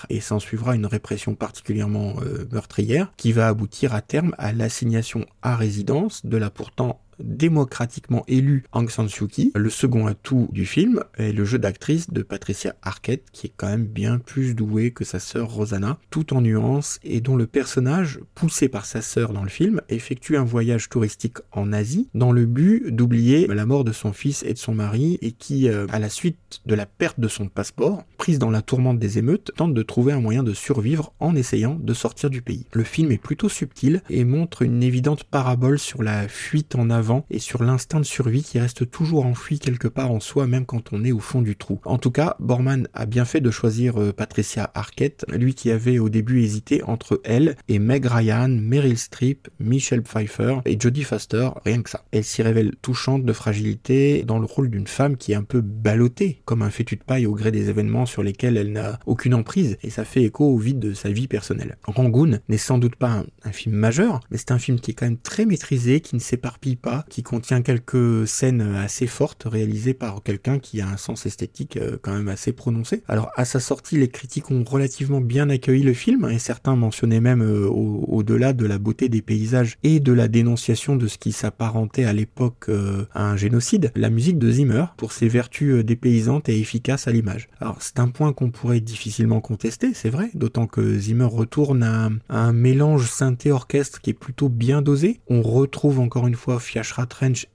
[0.09, 5.27] et s'en suivra une répression particulièrement euh, meurtrière qui va aboutir à terme à l'assignation
[5.43, 9.53] à résidence de la pourtant démocratiquement élu Aung San Suu Kyi.
[9.55, 13.69] Le second atout du film est le jeu d'actrice de Patricia Arquette, qui est quand
[13.69, 18.21] même bien plus douée que sa sœur Rosanna, tout en nuances, et dont le personnage,
[18.35, 22.47] poussé par sa sœur dans le film, effectue un voyage touristique en Asie, dans le
[22.47, 25.99] but d'oublier la mort de son fils et de son mari, et qui, euh, à
[25.99, 29.75] la suite de la perte de son passeport, prise dans la tourmente des émeutes, tente
[29.75, 32.67] de trouver un moyen de survivre en essayant de sortir du pays.
[32.73, 37.06] Le film est plutôt subtil et montre une évidente parabole sur la fuite en avant
[37.31, 40.93] et sur l'instinct de survie qui reste toujours enfoui quelque part en soi même quand
[40.93, 41.81] on est au fond du trou.
[41.85, 45.99] En tout cas, Borman a bien fait de choisir euh, Patricia Arquette, lui qui avait
[45.99, 51.49] au début hésité entre elle et Meg Ryan, Meryl Streep, Michelle Pfeiffer et Jodie Foster,
[51.65, 52.05] rien que ça.
[52.13, 55.61] Elle s'y révèle touchante de fragilité dans le rôle d'une femme qui est un peu
[55.61, 59.35] ballottée, comme un fétu de paille au gré des événements sur lesquels elle n'a aucune
[59.35, 61.77] emprise, et ça fait écho au vide de sa vie personnelle.
[61.85, 65.07] Rangoon n'est sans doute pas un film majeur, mais c'est un film qui est quand
[65.07, 70.23] même très maîtrisé, qui ne s'éparpille pas, qui contient quelques scènes assez fortes réalisées par
[70.23, 73.03] quelqu'un qui a un sens esthétique euh, quand même assez prononcé.
[73.09, 77.21] Alors à sa sortie, les critiques ont relativement bien accueilli le film et certains mentionnaient
[77.21, 81.33] même euh, au-delà de la beauté des paysages et de la dénonciation de ce qui
[81.33, 86.49] s'apparentait à l'époque euh, à un génocide, la musique de Zimmer pour ses vertus dépaysantes
[86.49, 87.49] et efficaces à l'image.
[87.61, 92.11] Alors c'est un point qu'on pourrait difficilement contester, c'est vrai, d'autant que Zimmer retourne à,
[92.29, 95.21] un mélange synthé-orchestre qui est plutôt bien dosé.
[95.29, 96.59] On retrouve encore une fois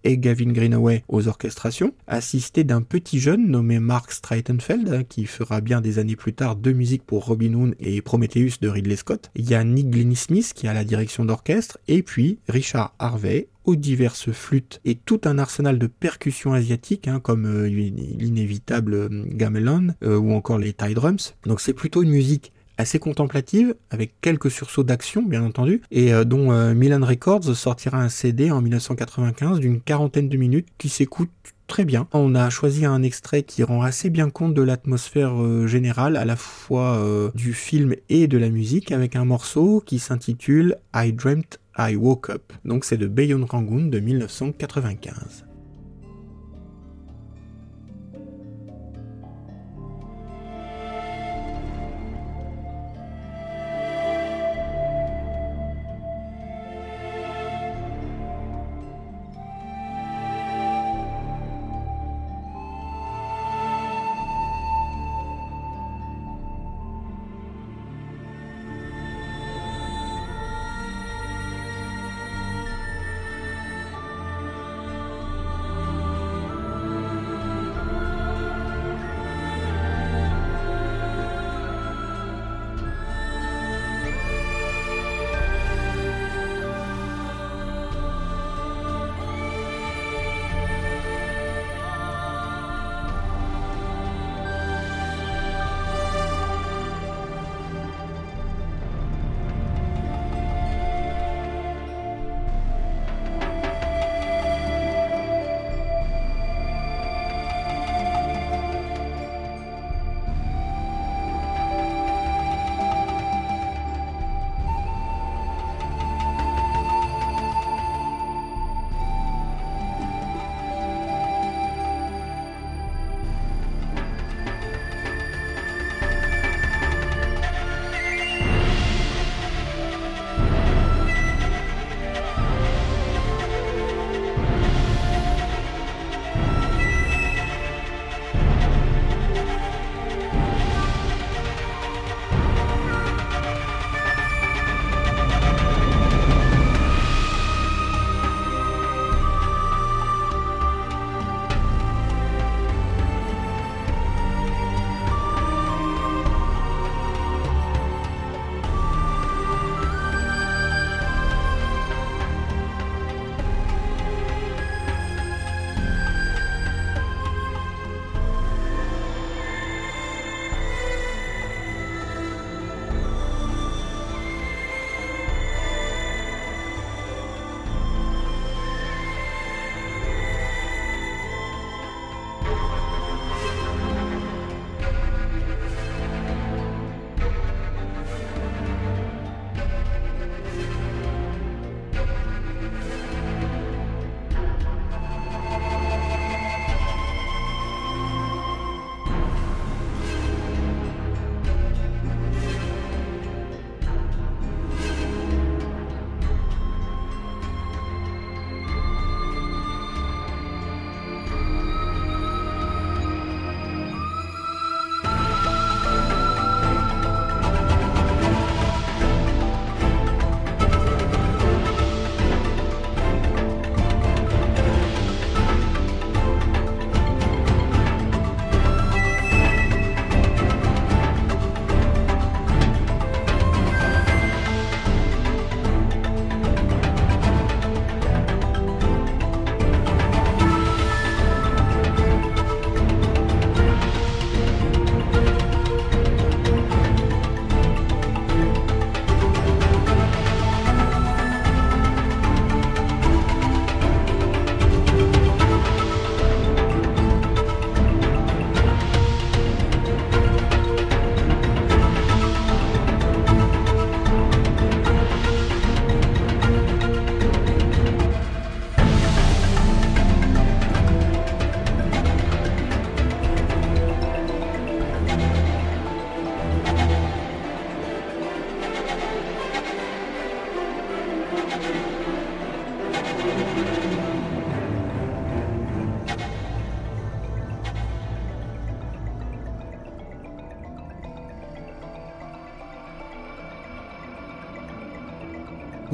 [0.03, 5.61] Et Gavin Greenaway aux orchestrations, assisté d'un petit jeune nommé Mark Streitenfeld, hein, qui fera
[5.61, 9.31] bien des années plus tard deux musiques pour Robin Hood et Prometheus de Ridley Scott.
[9.35, 13.75] Il y a Nick Glennie-Smith qui a la direction d'orchestre, et puis Richard Harvey aux
[13.75, 19.89] diverses flûtes et tout un arsenal de percussions asiatiques hein, comme euh, l'inévitable euh, gamelan
[20.03, 21.35] euh, ou encore les Thai drums.
[21.45, 22.51] Donc c'est plutôt une musique
[22.81, 28.01] assez contemplative, avec quelques sursauts d'action bien entendu, et euh, dont euh, Milan Records sortira
[28.01, 31.29] un CD en 1995 d'une quarantaine de minutes qui s'écoute
[31.67, 32.07] très bien.
[32.11, 36.25] On a choisi un extrait qui rend assez bien compte de l'atmosphère euh, générale à
[36.25, 41.59] la fois du film et de la musique avec un morceau qui s'intitule I Dreamt
[41.77, 42.53] I Woke Up.
[42.65, 45.50] Donc c'est de Bayon Rangoon de 1995.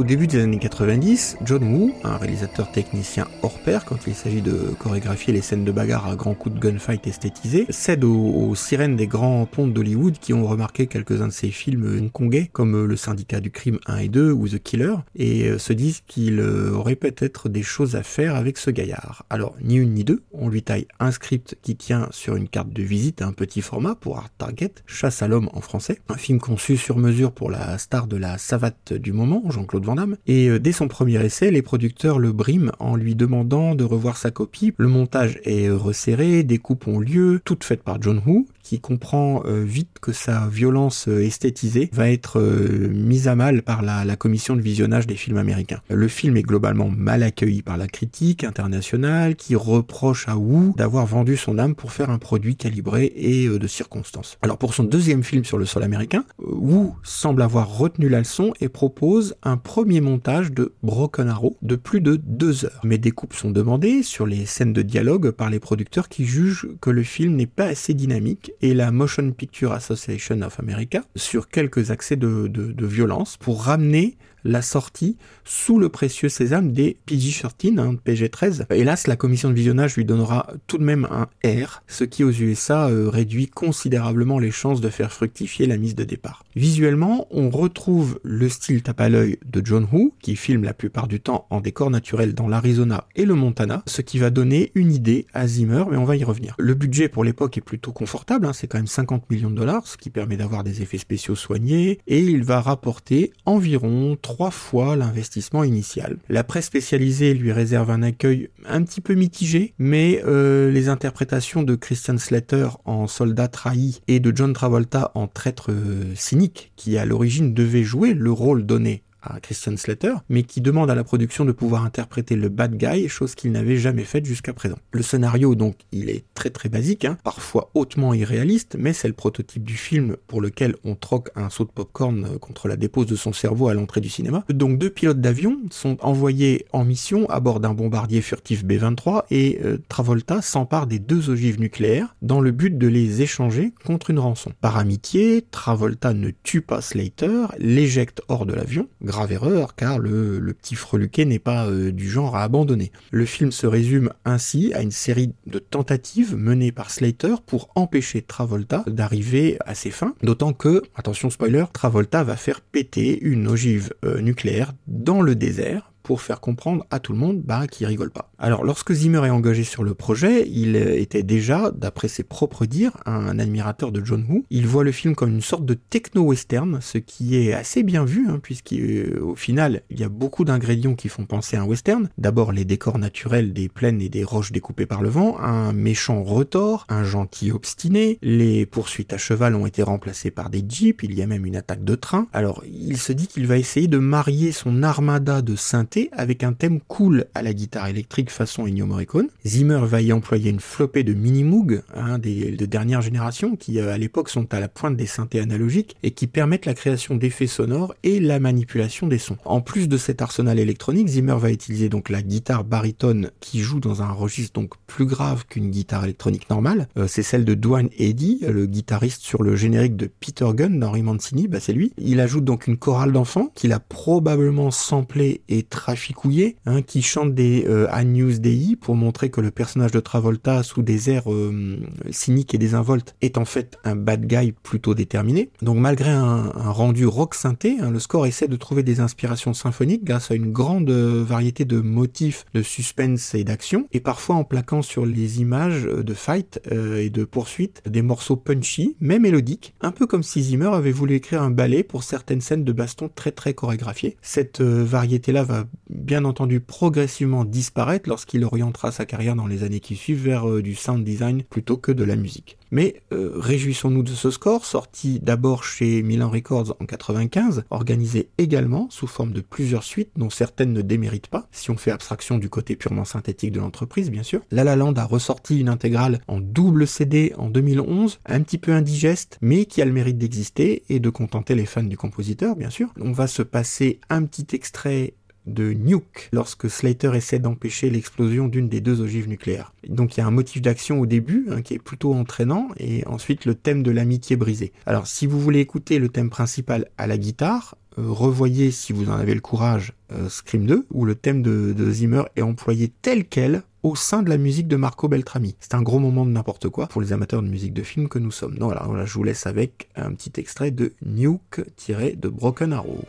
[0.08, 4.74] Début des années 90, John Woo, un réalisateur technicien hors pair quand il s'agit de
[4.80, 9.08] chorégraphier les scènes de bagarre à grands coups de gunfight esthétisés, cède aux, sirènes des
[9.08, 13.52] grands ponts d'Hollywood qui ont remarqué quelques-uns de ses films hongkongais, comme Le Syndicat du
[13.52, 17.50] Crime 1 et 2 ou The Killer, et euh, se disent qu'il euh, aurait peut-être
[17.50, 19.26] des choses à faire avec ce gaillard.
[19.30, 22.72] Alors, ni une ni deux, on lui taille un script qui tient sur une carte
[22.72, 26.18] de visite à un petit format pour Art Target, Chasse à l'homme en français, un
[26.18, 29.84] film conçu sur mesure pour la star de la savate du moment, Jean-Claude
[30.26, 34.18] et euh, dès son premier essai, les producteurs le briment en lui demandant de revoir
[34.18, 34.74] sa copie.
[34.78, 39.44] Le montage est resserré, des coupes ont lieu, toutes faites par John Woo, qui comprend
[39.45, 44.56] euh, vite que sa violence euh, esthétisée va être mise à mal par la, commission
[44.56, 45.80] de visionnage des films américains.
[45.90, 51.06] Le film est globalement mal accueilli par la critique internationale qui reproche à Woo d'avoir
[51.06, 54.38] vendu son âme pour faire un produit calibré et de circonstances.
[54.41, 58.53] Alors pour son deuxième film sur le sol américain, Woo semble avoir retenu la leçon
[58.60, 62.81] et propose un premier montage de Broken Arrow de plus de deux heures.
[62.84, 66.68] Mais des coupes sont demandées sur les scènes de dialogue par les producteurs qui jugent
[66.81, 71.49] que le film n'est pas assez dynamique et la Motion Picture Association of America sur
[71.49, 77.95] quelques accès de violence pour ramener la sortie sous le précieux sésame des PG-13, hein,
[78.03, 78.65] PG-13.
[78.73, 82.31] Hélas, la commission de visionnage lui donnera tout de même un R, ce qui aux
[82.31, 86.43] USA euh, réduit considérablement les chances de faire fructifier la mise de départ.
[86.55, 91.07] Visuellement, on retrouve le style tape à l'œil de John Woo, qui filme la plupart
[91.07, 94.91] du temps en décor naturel dans l'Arizona et le Montana, ce qui va donner une
[94.91, 96.55] idée à Zimmer, mais on va y revenir.
[96.57, 99.88] Le budget pour l'époque est plutôt confortable, hein, c'est quand même 50 millions de dollars,
[99.88, 104.98] ce qui permet d'avoir des effets spéciaux soignés, et il va rapporter environ trois fois
[104.98, 106.18] l'investissement initial.
[106.28, 111.64] La presse spécialisée lui réserve un accueil un petit peu mitigé, mais euh, les interprétations
[111.64, 116.98] de Christian Slater en soldat trahi et de John Travolta en traître euh, cynique, qui
[116.98, 119.04] à l'origine devait jouer le rôle donné
[119.41, 123.35] Christian Slater, mais qui demande à la production de pouvoir interpréter le bad guy, chose
[123.35, 124.77] qu'il n'avait jamais faite jusqu'à présent.
[124.91, 129.14] Le scénario, donc, il est très très basique, hein, parfois hautement irréaliste, mais c'est le
[129.14, 133.07] prototype du film pour lequel on troque un saut de popcorn euh, contre la dépose
[133.07, 134.44] de son cerveau à l'entrée du cinéma.
[134.49, 139.60] Donc deux pilotes d'avion sont envoyés en mission à bord d'un bombardier furtif B-23 et
[139.64, 144.19] euh, Travolta s'empare des deux ogives nucléaires dans le but de les échanger contre une
[144.19, 144.53] rançon.
[144.61, 150.54] Par amitié, Travolta ne tue pas Slater, l'éjecte hors de l'avion, grave erreur car le,
[150.54, 152.92] petit freluquet n'est pas euh, du genre à abandonner.
[153.12, 158.22] Le film se résume ainsi à une série de tentatives menées par Slater pour empêcher
[158.22, 163.94] Travolta d'arriver à ses fins, d'autant que, attention spoiler, Travolta va faire péter une ogive
[164.06, 168.12] euh, nucléaire dans le désert pour faire comprendre à tout le monde bah, qu'il rigole
[168.12, 168.32] pas.
[168.40, 172.96] Alors lorsque Zimmer est engagé sur le projet, il était déjà, d'après ses propres dires,
[173.06, 174.46] un admirateur de John Woo.
[174.50, 178.30] Il voit le film comme une sorte de techno-western, ce qui est assez bien vu,
[178.30, 182.08] hein, puisqu'au final, il y a beaucoup d'ingrédients qui font penser à un western.
[182.18, 186.24] D'abord les décors naturels des plaines et des roches découpées par le vent, un méchant
[186.24, 191.16] retors, un gentil obstiné, les poursuites à cheval ont été remplacées par des jeeps, il
[191.16, 192.28] y a même une attaque de train.
[192.32, 196.53] Alors il se dit qu'il va essayer de marier son armada de synthé avec un
[196.53, 199.30] thème cool à la guitare électrique façon Ennio Morricone.
[199.45, 203.94] Zimmer va y employer une flopée de mini-moog, hein, des, de dernière génération, qui euh,
[203.94, 207.48] à l'époque sont à la pointe des synthés analogiques et qui permettent la création d'effets
[207.48, 209.38] sonores et la manipulation des sons.
[209.45, 213.80] En plus de cet arsenal électronique, Zimmer va utiliser donc la guitare baritone qui joue
[213.80, 216.88] dans un registre donc plus grave qu'une guitare électronique normale.
[216.98, 220.98] Euh, c'est celle de Dwayne Eddy, le guitariste sur le générique de Peter Gunn dans
[221.03, 221.94] Mancini, bah c'est lui.
[221.98, 227.34] Il ajoute donc une chorale d'enfants qu'il a probablement samplé et traficouillé, hein, qui chante
[227.34, 231.80] des euh, News Dei pour montrer que le personnage de Travolta sous des airs euh,
[232.11, 235.49] cyniques et désinvoltes est en fait un bad guy plutôt déterminé.
[235.61, 240.03] Donc malgré un, rendu rock synthé, hein, le score essaie de trouver des inspirations symphoniques
[240.03, 244.43] grâce à une grande euh, variété de motifs de suspense et d'action, et parfois en
[244.43, 249.73] plaquant sur les images de fight euh, et de poursuite des morceaux punchy, mais mélodiques,
[249.80, 253.09] un peu comme si Zimmer avait voulu écrire un ballet pour certaines scènes de baston
[253.15, 254.18] très très chorégraphiées.
[254.22, 259.95] Cette variété-là va bien entendu progressivement disparaître lorsqu'il orientera sa carrière dans les années qui
[259.95, 262.57] suivent vers euh, du sound design plutôt que de la musique.
[262.72, 268.88] Mais euh, réjouissons-nous de ce score, sorti d'abord chez Milan Records en 95, organisé également
[268.89, 272.49] sous forme de plusieurs suites dont certaines ne déméritent pas, si on fait abstraction du
[272.49, 274.41] côté purement synthétique de l'entreprise bien sûr.
[274.52, 278.73] La La Land a ressorti une intégrale en double CD en 2011, un petit peu
[278.73, 282.69] indigeste, mais qui a le mérite d'exister et de contenter les fans du compositeur bien
[282.69, 282.89] sûr.
[282.99, 285.14] On va se passer un petit extrait
[285.48, 289.74] de Nuke lorsque Slater essaie d'empêcher l'explosion d'une des deux ogives nucléaires.
[289.88, 293.06] Donc il y a un motif d'action au début hein, qui est plutôt entraînant et
[293.07, 294.74] ensuite le thème de l'amitié brisée.
[294.86, 299.14] Alors si vous voulez écouter le thème principal à la guitare, revoyez, si vous en
[299.14, 299.94] avez le courage,
[300.30, 304.30] Scream 2, où le thème de, de Zimmer est employé tel quel au sein de
[304.30, 305.56] la musique de Marco Beltrami.
[305.60, 308.19] C'est un gros moment de n'importe quoi pour les amateurs de musique de film que
[308.19, 308.57] nous sommes.
[308.57, 312.74] Donc voilà, voilà je vous laisse avec un petit extrait de Nuke tiré de Broken
[312.74, 313.06] Arrow.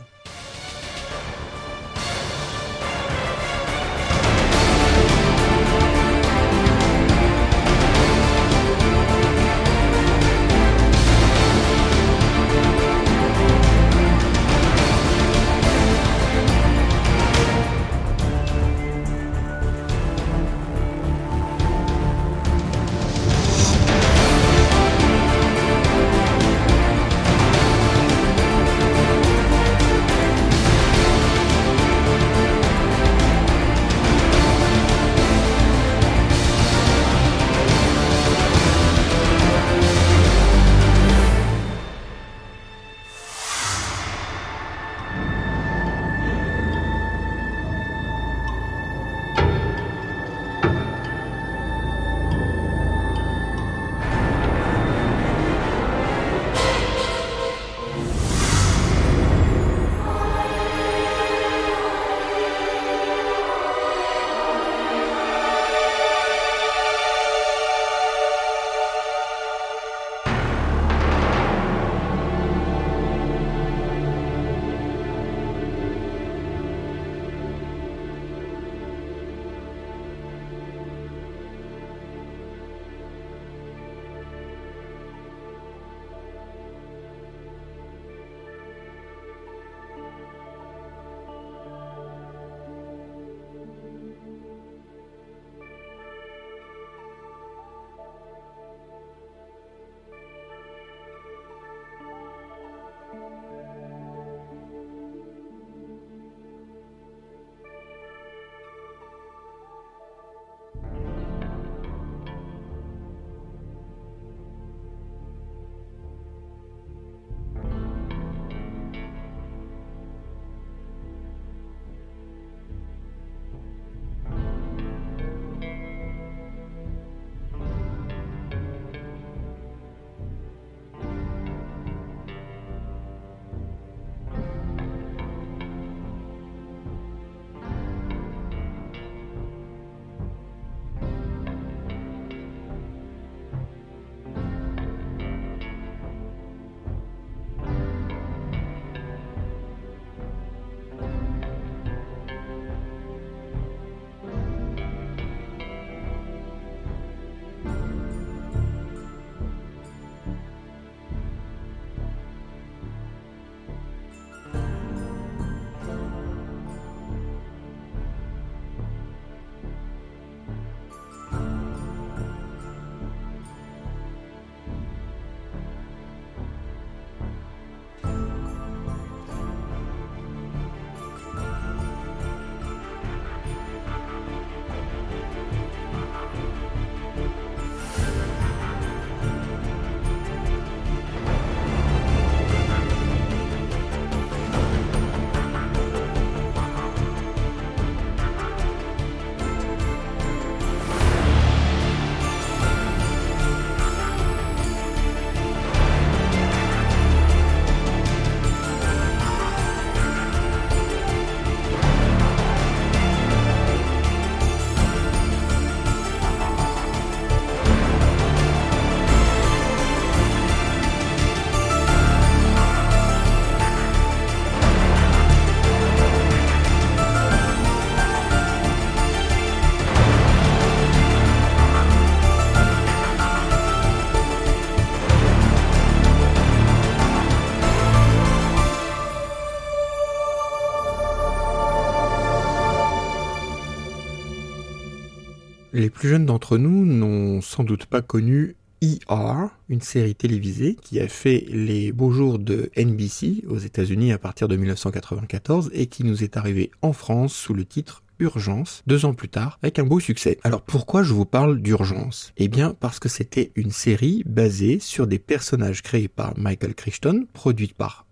[245.99, 251.09] Plus jeunes d'entre nous n'ont sans doute pas connu ER, une série télévisée qui a
[251.09, 256.23] fait les beaux jours de NBC aux États-Unis à partir de 1994 et qui nous
[256.23, 259.99] est arrivée en France sous le titre Urgence, deux ans plus tard, avec un beau
[259.99, 260.39] succès.
[260.45, 262.31] Alors pourquoi je vous parle d'Urgence?
[262.37, 267.27] Eh bien parce que c'était une série basée sur des personnages créés par Michael Crichton,
[267.33, 268.05] produite par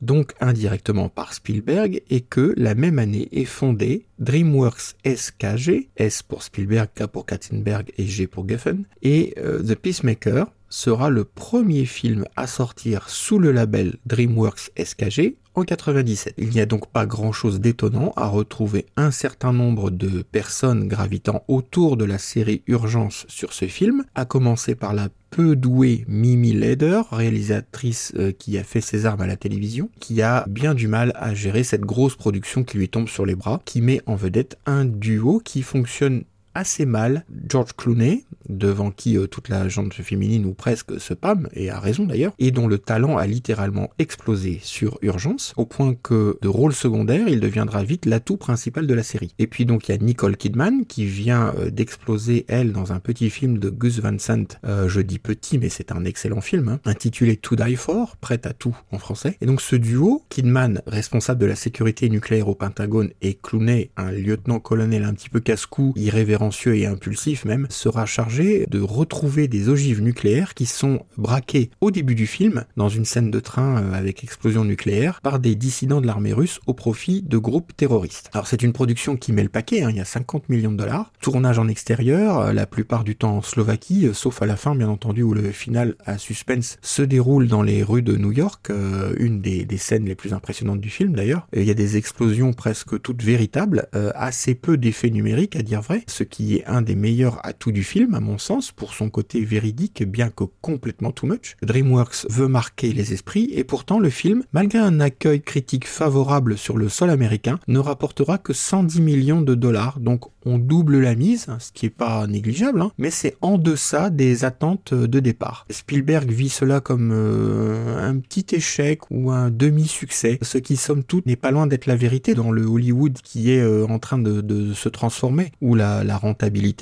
[0.00, 6.42] Donc indirectement par Spielberg, et que la même année est fondée DreamWorks SKG, S pour
[6.42, 11.86] Spielberg, K pour Katzenberg et G pour Geffen, et euh, The Peacemaker, sera le premier
[11.86, 16.34] film à sortir sous le label DreamWorks SKG en 97.
[16.38, 20.88] Il n'y a donc pas grand chose d'étonnant à retrouver un certain nombre de personnes
[20.88, 26.04] gravitant autour de la série Urgence sur ce film, à commencer par la peu douée
[26.08, 30.74] Mimi Leder, réalisatrice euh, qui a fait ses armes à la télévision, qui a bien
[30.74, 34.00] du mal à gérer cette grosse production qui lui tombe sur les bras, qui met
[34.06, 36.24] en vedette un duo qui fonctionne
[36.58, 41.48] assez mal George Clooney, devant qui euh, toute la gente féminine ou presque se pâme,
[41.52, 45.94] et a raison d'ailleurs, et dont le talent a littéralement explosé sur Urgence, au point
[45.94, 49.34] que de rôle secondaire, il deviendra vite l'atout principal de la série.
[49.38, 53.00] Et puis donc il y a Nicole Kidman, qui vient euh, d'exploser, elle, dans un
[53.00, 56.68] petit film de Gus Van Sant, euh, je dis petit, mais c'est un excellent film,
[56.68, 59.36] hein, intitulé To Die For, prêt à tout en français.
[59.40, 64.10] Et donc ce duo, Kidman, responsable de la sécurité nucléaire au Pentagone, et Clooney, un
[64.10, 70.02] lieutenant-colonel un petit peu casse-cou, irrévérent et impulsif même, sera chargé de retrouver des ogives
[70.02, 74.24] nucléaires qui sont braquées au début du film, dans une scène de train euh, avec
[74.24, 78.30] explosion nucléaire, par des dissidents de l'armée russe au profit de groupes terroristes.
[78.32, 80.76] Alors c'est une production qui met le paquet, hein, il y a 50 millions de
[80.76, 84.56] dollars, tournage en extérieur, euh, la plupart du temps en Slovaquie, euh, sauf à la
[84.56, 88.32] fin bien entendu où le final à suspense se déroule dans les rues de New
[88.32, 88.70] York,
[89.18, 91.46] une des, scènes les plus impressionnantes du film d'ailleurs.
[91.54, 96.02] Il y a des explosions presque toutes véritables, assez peu d'effets numériques à dire vrai,
[96.06, 99.44] ce qui est un des meilleurs atouts du film, à mon sens, pour son côté
[99.44, 101.56] véridique, bien que complètement too much.
[101.62, 106.76] DreamWorks veut marquer les esprits, et pourtant le film, malgré un accueil critique favorable sur
[106.76, 111.46] le sol américain, ne rapportera que 110 millions de dollars, donc on double la mise,
[111.58, 115.66] ce qui est pas négligeable, hein, mais c'est en deçà des attentes de départ.
[115.70, 121.26] Spielberg vit cela comme euh, un petit échec ou un demi-succès, ce qui somme toute
[121.26, 124.72] n'est pas loin d'être la vérité dans le Hollywood qui est euh, en train de,
[124.72, 126.16] se transformer, où la, la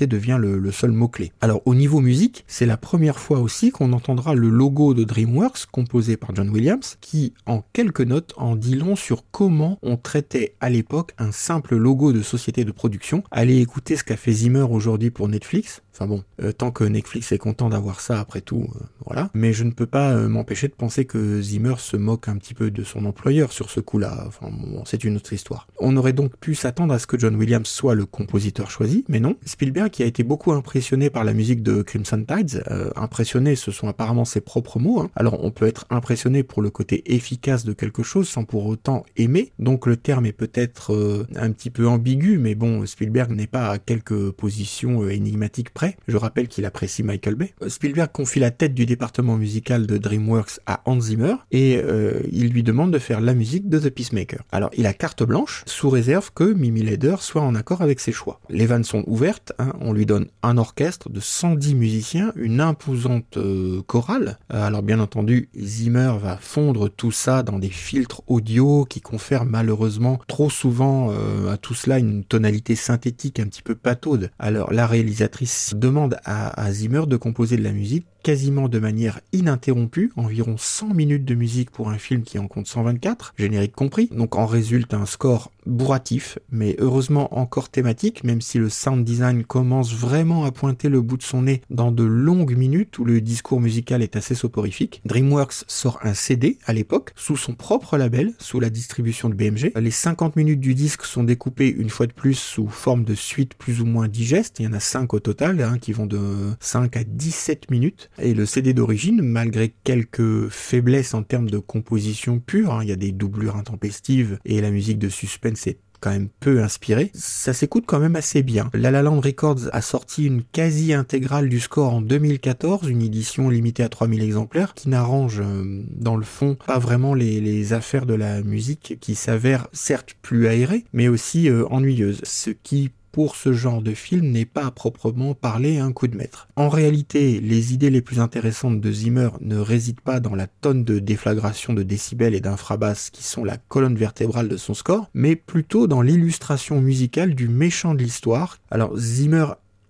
[0.07, 1.31] devient le, seul mot-clé.
[1.41, 5.65] Alors au niveau musique, c'est la première fois aussi qu'on entendra le logo de DreamWorks
[5.71, 10.55] composé par John Williams, qui en quelques notes en dit long sur comment on traitait
[10.59, 13.23] à l'époque un simple logo de société de production.
[13.31, 17.31] Allez écouter ce qu'a fait Zimmer aujourd'hui pour Netflix, Enfin bon, euh, tant que Netflix
[17.31, 19.31] est content d'avoir ça après tout, euh, voilà.
[19.33, 22.53] Mais je ne peux pas euh, m'empêcher de penser que Zimmer se moque un petit
[22.53, 24.25] peu de son employeur sur ce coup-là.
[24.27, 25.67] Enfin bon, c'est une autre histoire.
[25.79, 29.19] On aurait donc pu s'attendre à ce que John Williams soit le compositeur choisi, mais
[29.19, 29.37] non.
[29.43, 32.63] Spielberg, qui a été beaucoup impressionné par la musique de Crimson Tides,
[32.95, 34.99] impressionné, ce sont apparemment ses propres mots.
[34.99, 35.09] Hein.
[35.15, 39.03] Alors on peut être impressionné pour le côté efficace de quelque chose sans pour autant
[39.15, 39.51] aimer.
[39.57, 43.79] Donc le terme est peut-être un petit peu ambigu, mais bon, Spielberg n'est pas à
[43.79, 47.53] quelques positions énigmatiques près je rappelle qu'il apprécie Michael Bay.
[47.67, 52.49] Spielberg confie la tête du département musical de DreamWorks à Hans Zimmer et euh, il
[52.49, 54.43] lui demande de faire la musique de The Peacemaker.
[54.51, 58.11] Alors il a carte blanche sous réserve que Mimi Leder soit en accord avec ses
[58.11, 58.39] choix.
[58.49, 59.73] Les vannes sont ouvertes, hein.
[59.81, 64.37] on lui donne un orchestre de 110 musiciens, une imposante euh, chorale.
[64.53, 69.45] Euh, alors bien entendu, Zimmer va fondre tout ça dans des filtres audio qui confèrent
[69.45, 71.11] malheureusement trop souvent
[71.49, 74.31] à tout cela une tonalité synthétique un petit peu pataude.
[74.39, 80.11] Alors la réalisatrice demande à, Zimmer de composer de la musique quasiment de manière ininterrompue,
[80.17, 84.09] environ 100 minutes de musique pour un film qui en compte 124, générique compris.
[84.11, 89.43] Donc en résulte un score bourratif, mais heureusement encore thématique, même si le sound design
[89.45, 93.21] commence vraiment à pointer le bout de son nez dans de longues minutes où le
[93.21, 95.01] discours musical est assez soporifique.
[95.05, 99.71] DreamWorks sort un CD à l'époque, sous son propre label, sous la distribution de BMG.
[99.75, 103.53] Les 50 minutes du disque sont découpées une fois de plus sous forme de suite
[103.53, 106.19] plus ou moins digeste, il y en a 5 au total, hein, qui vont de
[106.59, 108.09] 5 à 17 minutes.
[108.19, 112.93] Et le CD d'origine, malgré quelques faiblesses en termes de composition pure, hein, il y
[112.93, 117.53] a des doublures intempestives et la musique de suspense est quand même peu inspiré, ça
[117.53, 118.69] s'écoute quand même assez bien.
[118.73, 123.49] La La Land Records a sorti une quasi intégrale du score en 2014, une édition
[123.49, 128.13] limitée à 3000 exemplaires, qui n'arrange euh, dans le fond pas vraiment les, affaires de
[128.13, 133.51] la musique qui s'avèrent certes plus aérées, mais aussi euh, ennuyeuses, ce qui pour ce
[133.51, 136.47] genre de film n'est pas à proprement parler un coup de maître.
[136.55, 140.83] En réalité, les idées les plus intéressantes de Zimmer ne résident pas dans la tonne
[140.83, 145.35] de déflagration de décibels et d'infrabasses qui sont la colonne vertébrale de son score, mais
[145.35, 148.59] plutôt dans l'illustration musicale du méchant de l'histoire.
[148.69, 149.47] Alors Zimmer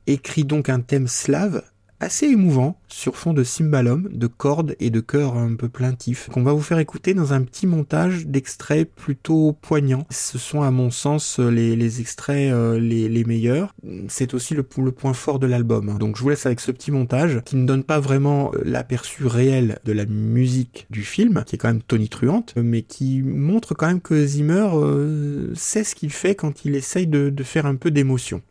[0.08, 1.64] écrit donc un thème slave
[2.00, 6.44] assez émouvant sur fond de cymbalum, de cordes et de chœurs un peu plaintifs qu'on
[6.44, 10.06] va vous faire écouter dans un petit montage d'extraits plutôt poignants.
[10.10, 13.74] Ce sont à mon sens les, extraits euh, les, meilleurs.
[14.08, 15.98] C'est aussi le, point fort de l'album.
[15.98, 19.26] Donc je vous laisse avec ce petit montage qui ne donne pas vraiment euh, l'aperçu
[19.26, 23.88] réel de la musique du film, qui est quand même tonitruante, mais qui montre quand
[23.88, 27.92] même que Zimmer euh, sait ce qu'il fait quand il essaye de faire un peu
[27.92, 28.42] d'émotion.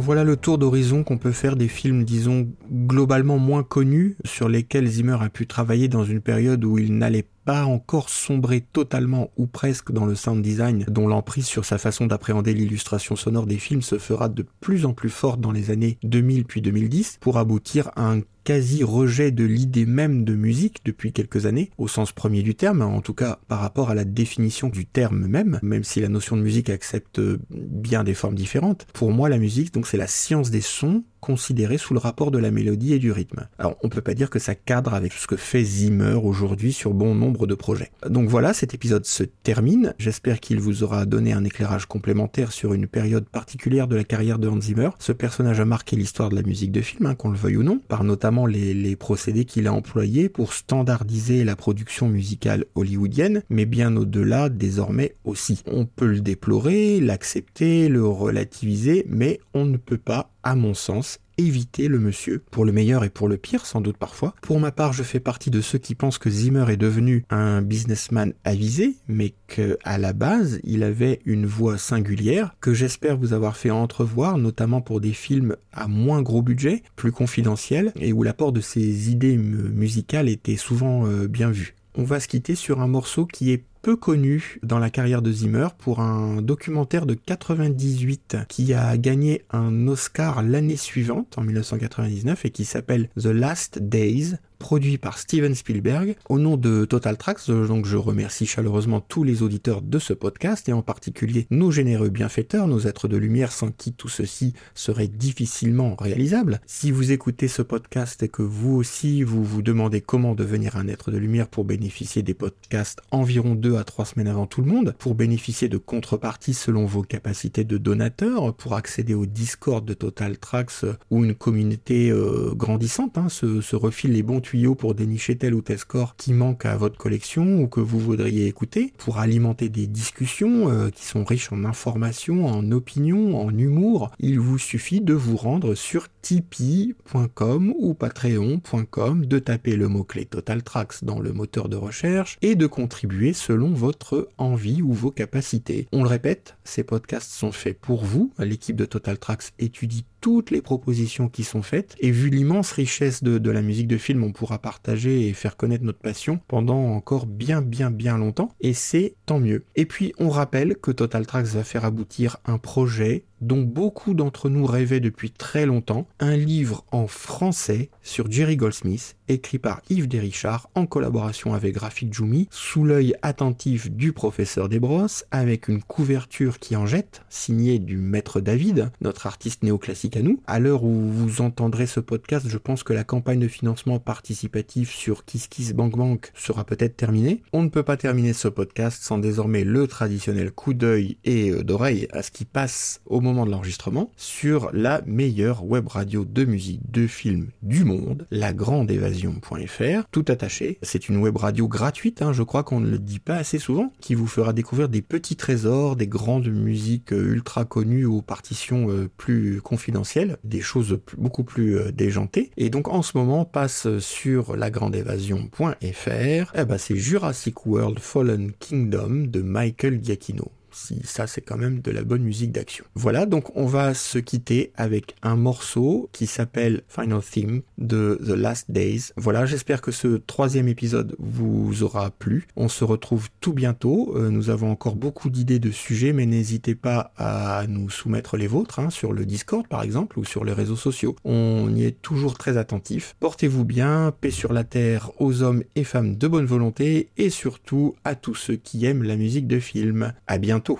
[0.00, 4.86] Voilà le tour d'horizon qu'on peut faire des films, disons, globalement moins connus, sur lesquels
[4.86, 9.46] Zimmer a pu travailler dans une période où il n'allait pas encore sombré totalement ou
[9.46, 13.82] presque dans le sound design dont l'emprise sur sa façon d'appréhender l'illustration sonore des films
[13.82, 17.90] se fera de plus en plus forte dans les années 2000 puis 2010 pour aboutir
[17.96, 22.42] à un quasi rejet de l'idée même de musique depuis quelques années, au sens premier
[22.42, 26.00] du terme, en tout cas par rapport à la définition du terme même, même si
[26.00, 28.86] la notion de musique accepte bien des formes différentes.
[28.92, 32.38] Pour moi, la musique, donc c'est la science des sons considérée sous le rapport de
[32.38, 33.46] la mélodie et du rythme.
[33.58, 36.94] Alors on peut pas dire que ça cadre avec ce que fait Zimmer aujourd'hui sur
[36.94, 37.90] bon nombre de projets.
[38.08, 39.94] Donc voilà, cet épisode se termine.
[39.98, 44.38] J'espère qu'il vous aura donné un éclairage complémentaire sur une période particulière de la carrière
[44.38, 44.90] de Hans Zimmer.
[44.98, 47.62] Ce personnage a marqué l'histoire de la musique de film, hein, qu'on le veuille ou
[47.62, 53.66] non, par notamment les procédés qu'il a employés pour standardiser la production musicale hollywoodienne, mais
[53.66, 55.62] bien au-delà désormais aussi.
[55.66, 61.18] On peut le déplorer, l'accepter, le relativiser, mais on ne peut pas à mon sens,
[61.38, 64.34] éviter le monsieur, pour le meilleur et pour le pire sans doute parfois.
[64.42, 67.62] Pour ma part, je fais partie de ceux qui pensent que Zimmer est devenu un
[67.62, 73.56] businessman avisé, mais qu'à la base, il avait une voix singulière que j'espère vous avoir
[73.56, 78.52] fait entrevoir, notamment pour des films à moins gros budget, plus confidentiels, et où l'apport
[78.52, 81.74] de ses idées musicales était souvent euh, bien vu.
[81.96, 85.32] On va se quitter sur un morceau qui est peu connu dans la carrière de
[85.32, 92.44] Zimmer pour un documentaire de 98 qui a gagné un Oscar l'année suivante, en 1999,
[92.44, 96.14] et qui s'appelle The Last Days, produit par Steven Spielberg.
[96.28, 100.68] Au nom de Total Tracks, donc je remercie chaleureusement tous les auditeurs de ce podcast
[100.68, 105.08] et en particulier nos généreux bienfaiteurs, nos êtres de lumière sans qui tout ceci serait
[105.08, 106.60] difficilement réalisable.
[106.66, 110.86] Si vous écoutez ce podcast et que vous aussi vous vous demandez comment devenir un
[110.86, 114.70] être de lumière pour bénéficier des podcasts environ deux à trois semaines avant tout le
[114.70, 119.94] monde, pour bénéficier de contreparties selon vos capacités de donateur, pour accéder au Discord de
[119.94, 124.40] Total Tracks où une communauté euh, grandissante hein, se, se refile les bons
[124.76, 128.46] pour dénicher tel ou tel score qui manque à votre collection ou que vous voudriez
[128.46, 134.10] écouter, pour alimenter des discussions euh, qui sont riches en informations, en opinions, en humour,
[134.18, 140.62] il vous suffit de vous rendre sur tipeee.com ou patreon.com, de taper le mot-clé Total
[140.62, 145.86] Tracks dans le moteur de recherche et de contribuer selon votre envie ou vos capacités.
[145.92, 148.32] On le répète, ces podcasts sont faits pour vous.
[148.38, 151.96] L'équipe de Total Tracks étudie toutes les propositions qui sont faites.
[152.00, 155.84] Et vu l'immense richesse de, la musique de film, on pourra partager et faire connaître
[155.84, 158.54] notre passion pendant encore bien bien bien longtemps.
[158.60, 159.64] Et c'est tant mieux.
[159.76, 164.48] Et puis on rappelle que Total Tracks va faire aboutir un projet dont beaucoup d'entre
[164.48, 170.08] nous rêvaient depuis très longtemps, un livre en français sur Jerry Goldsmith, écrit par Yves
[170.08, 176.58] Desrichard en collaboration avec Graphic Jumi, sous l'œil attentif du professeur Desbrosses, avec une couverture
[176.58, 180.40] qui en jette, signée du maître David, notre artiste néoclassique à nous.
[180.46, 184.92] À l'heure où vous entendrez ce podcast, je pense que la campagne de financement participatif
[184.92, 187.42] sur KissKissBankBank sera peut-être terminée.
[187.52, 191.62] On ne peut pas terminer ce podcast sans désormais le traditionnel coup d'œil et euh,
[191.62, 196.44] d'oreille à ce qui passe au moment de l'enregistrement sur la meilleure web radio de
[196.44, 200.78] musique de film du monde, lagrandeévasion.fr, tout attaché.
[200.82, 203.92] C'est une web radio gratuite, hein, je crois qu'on ne le dit pas assez souvent,
[204.00, 208.90] qui vous fera découvrir des petits trésors, des grandes musiques euh, ultra connues aux partitions
[208.90, 212.50] euh, plus confidentielles des choses beaucoup plus euh, déjantées.
[212.56, 219.26] Et donc en ce moment passe sur lagrandeévasion.fr, eh ben, c'est Jurassic World Fallen Kingdom
[219.28, 220.50] de Michael Giacchino
[220.80, 222.84] si ça c'est quand même de la bonne musique d'action.
[222.94, 228.30] Voilà, donc on va se quitter avec un morceau qui s'appelle Final Theme de The
[228.30, 229.12] Last Days.
[229.16, 232.46] Voilà, j'espère que ce troisième épisode vous aura plu.
[232.56, 234.14] On se retrouve tout bientôt.
[234.16, 238.46] Euh, nous avons encore beaucoup d'idées de sujets, mais n'hésitez pas à nous soumettre les
[238.46, 241.16] vôtres hein, sur le Discord par exemple ou sur les réseaux sociaux.
[241.24, 243.16] On y est toujours très attentif.
[243.20, 247.94] Portez-vous bien, paix sur la terre aux hommes et femmes de bonne volonté et surtout
[248.04, 250.12] à tous ceux qui aiment la musique de film.
[250.26, 250.78] À bientôt tôt.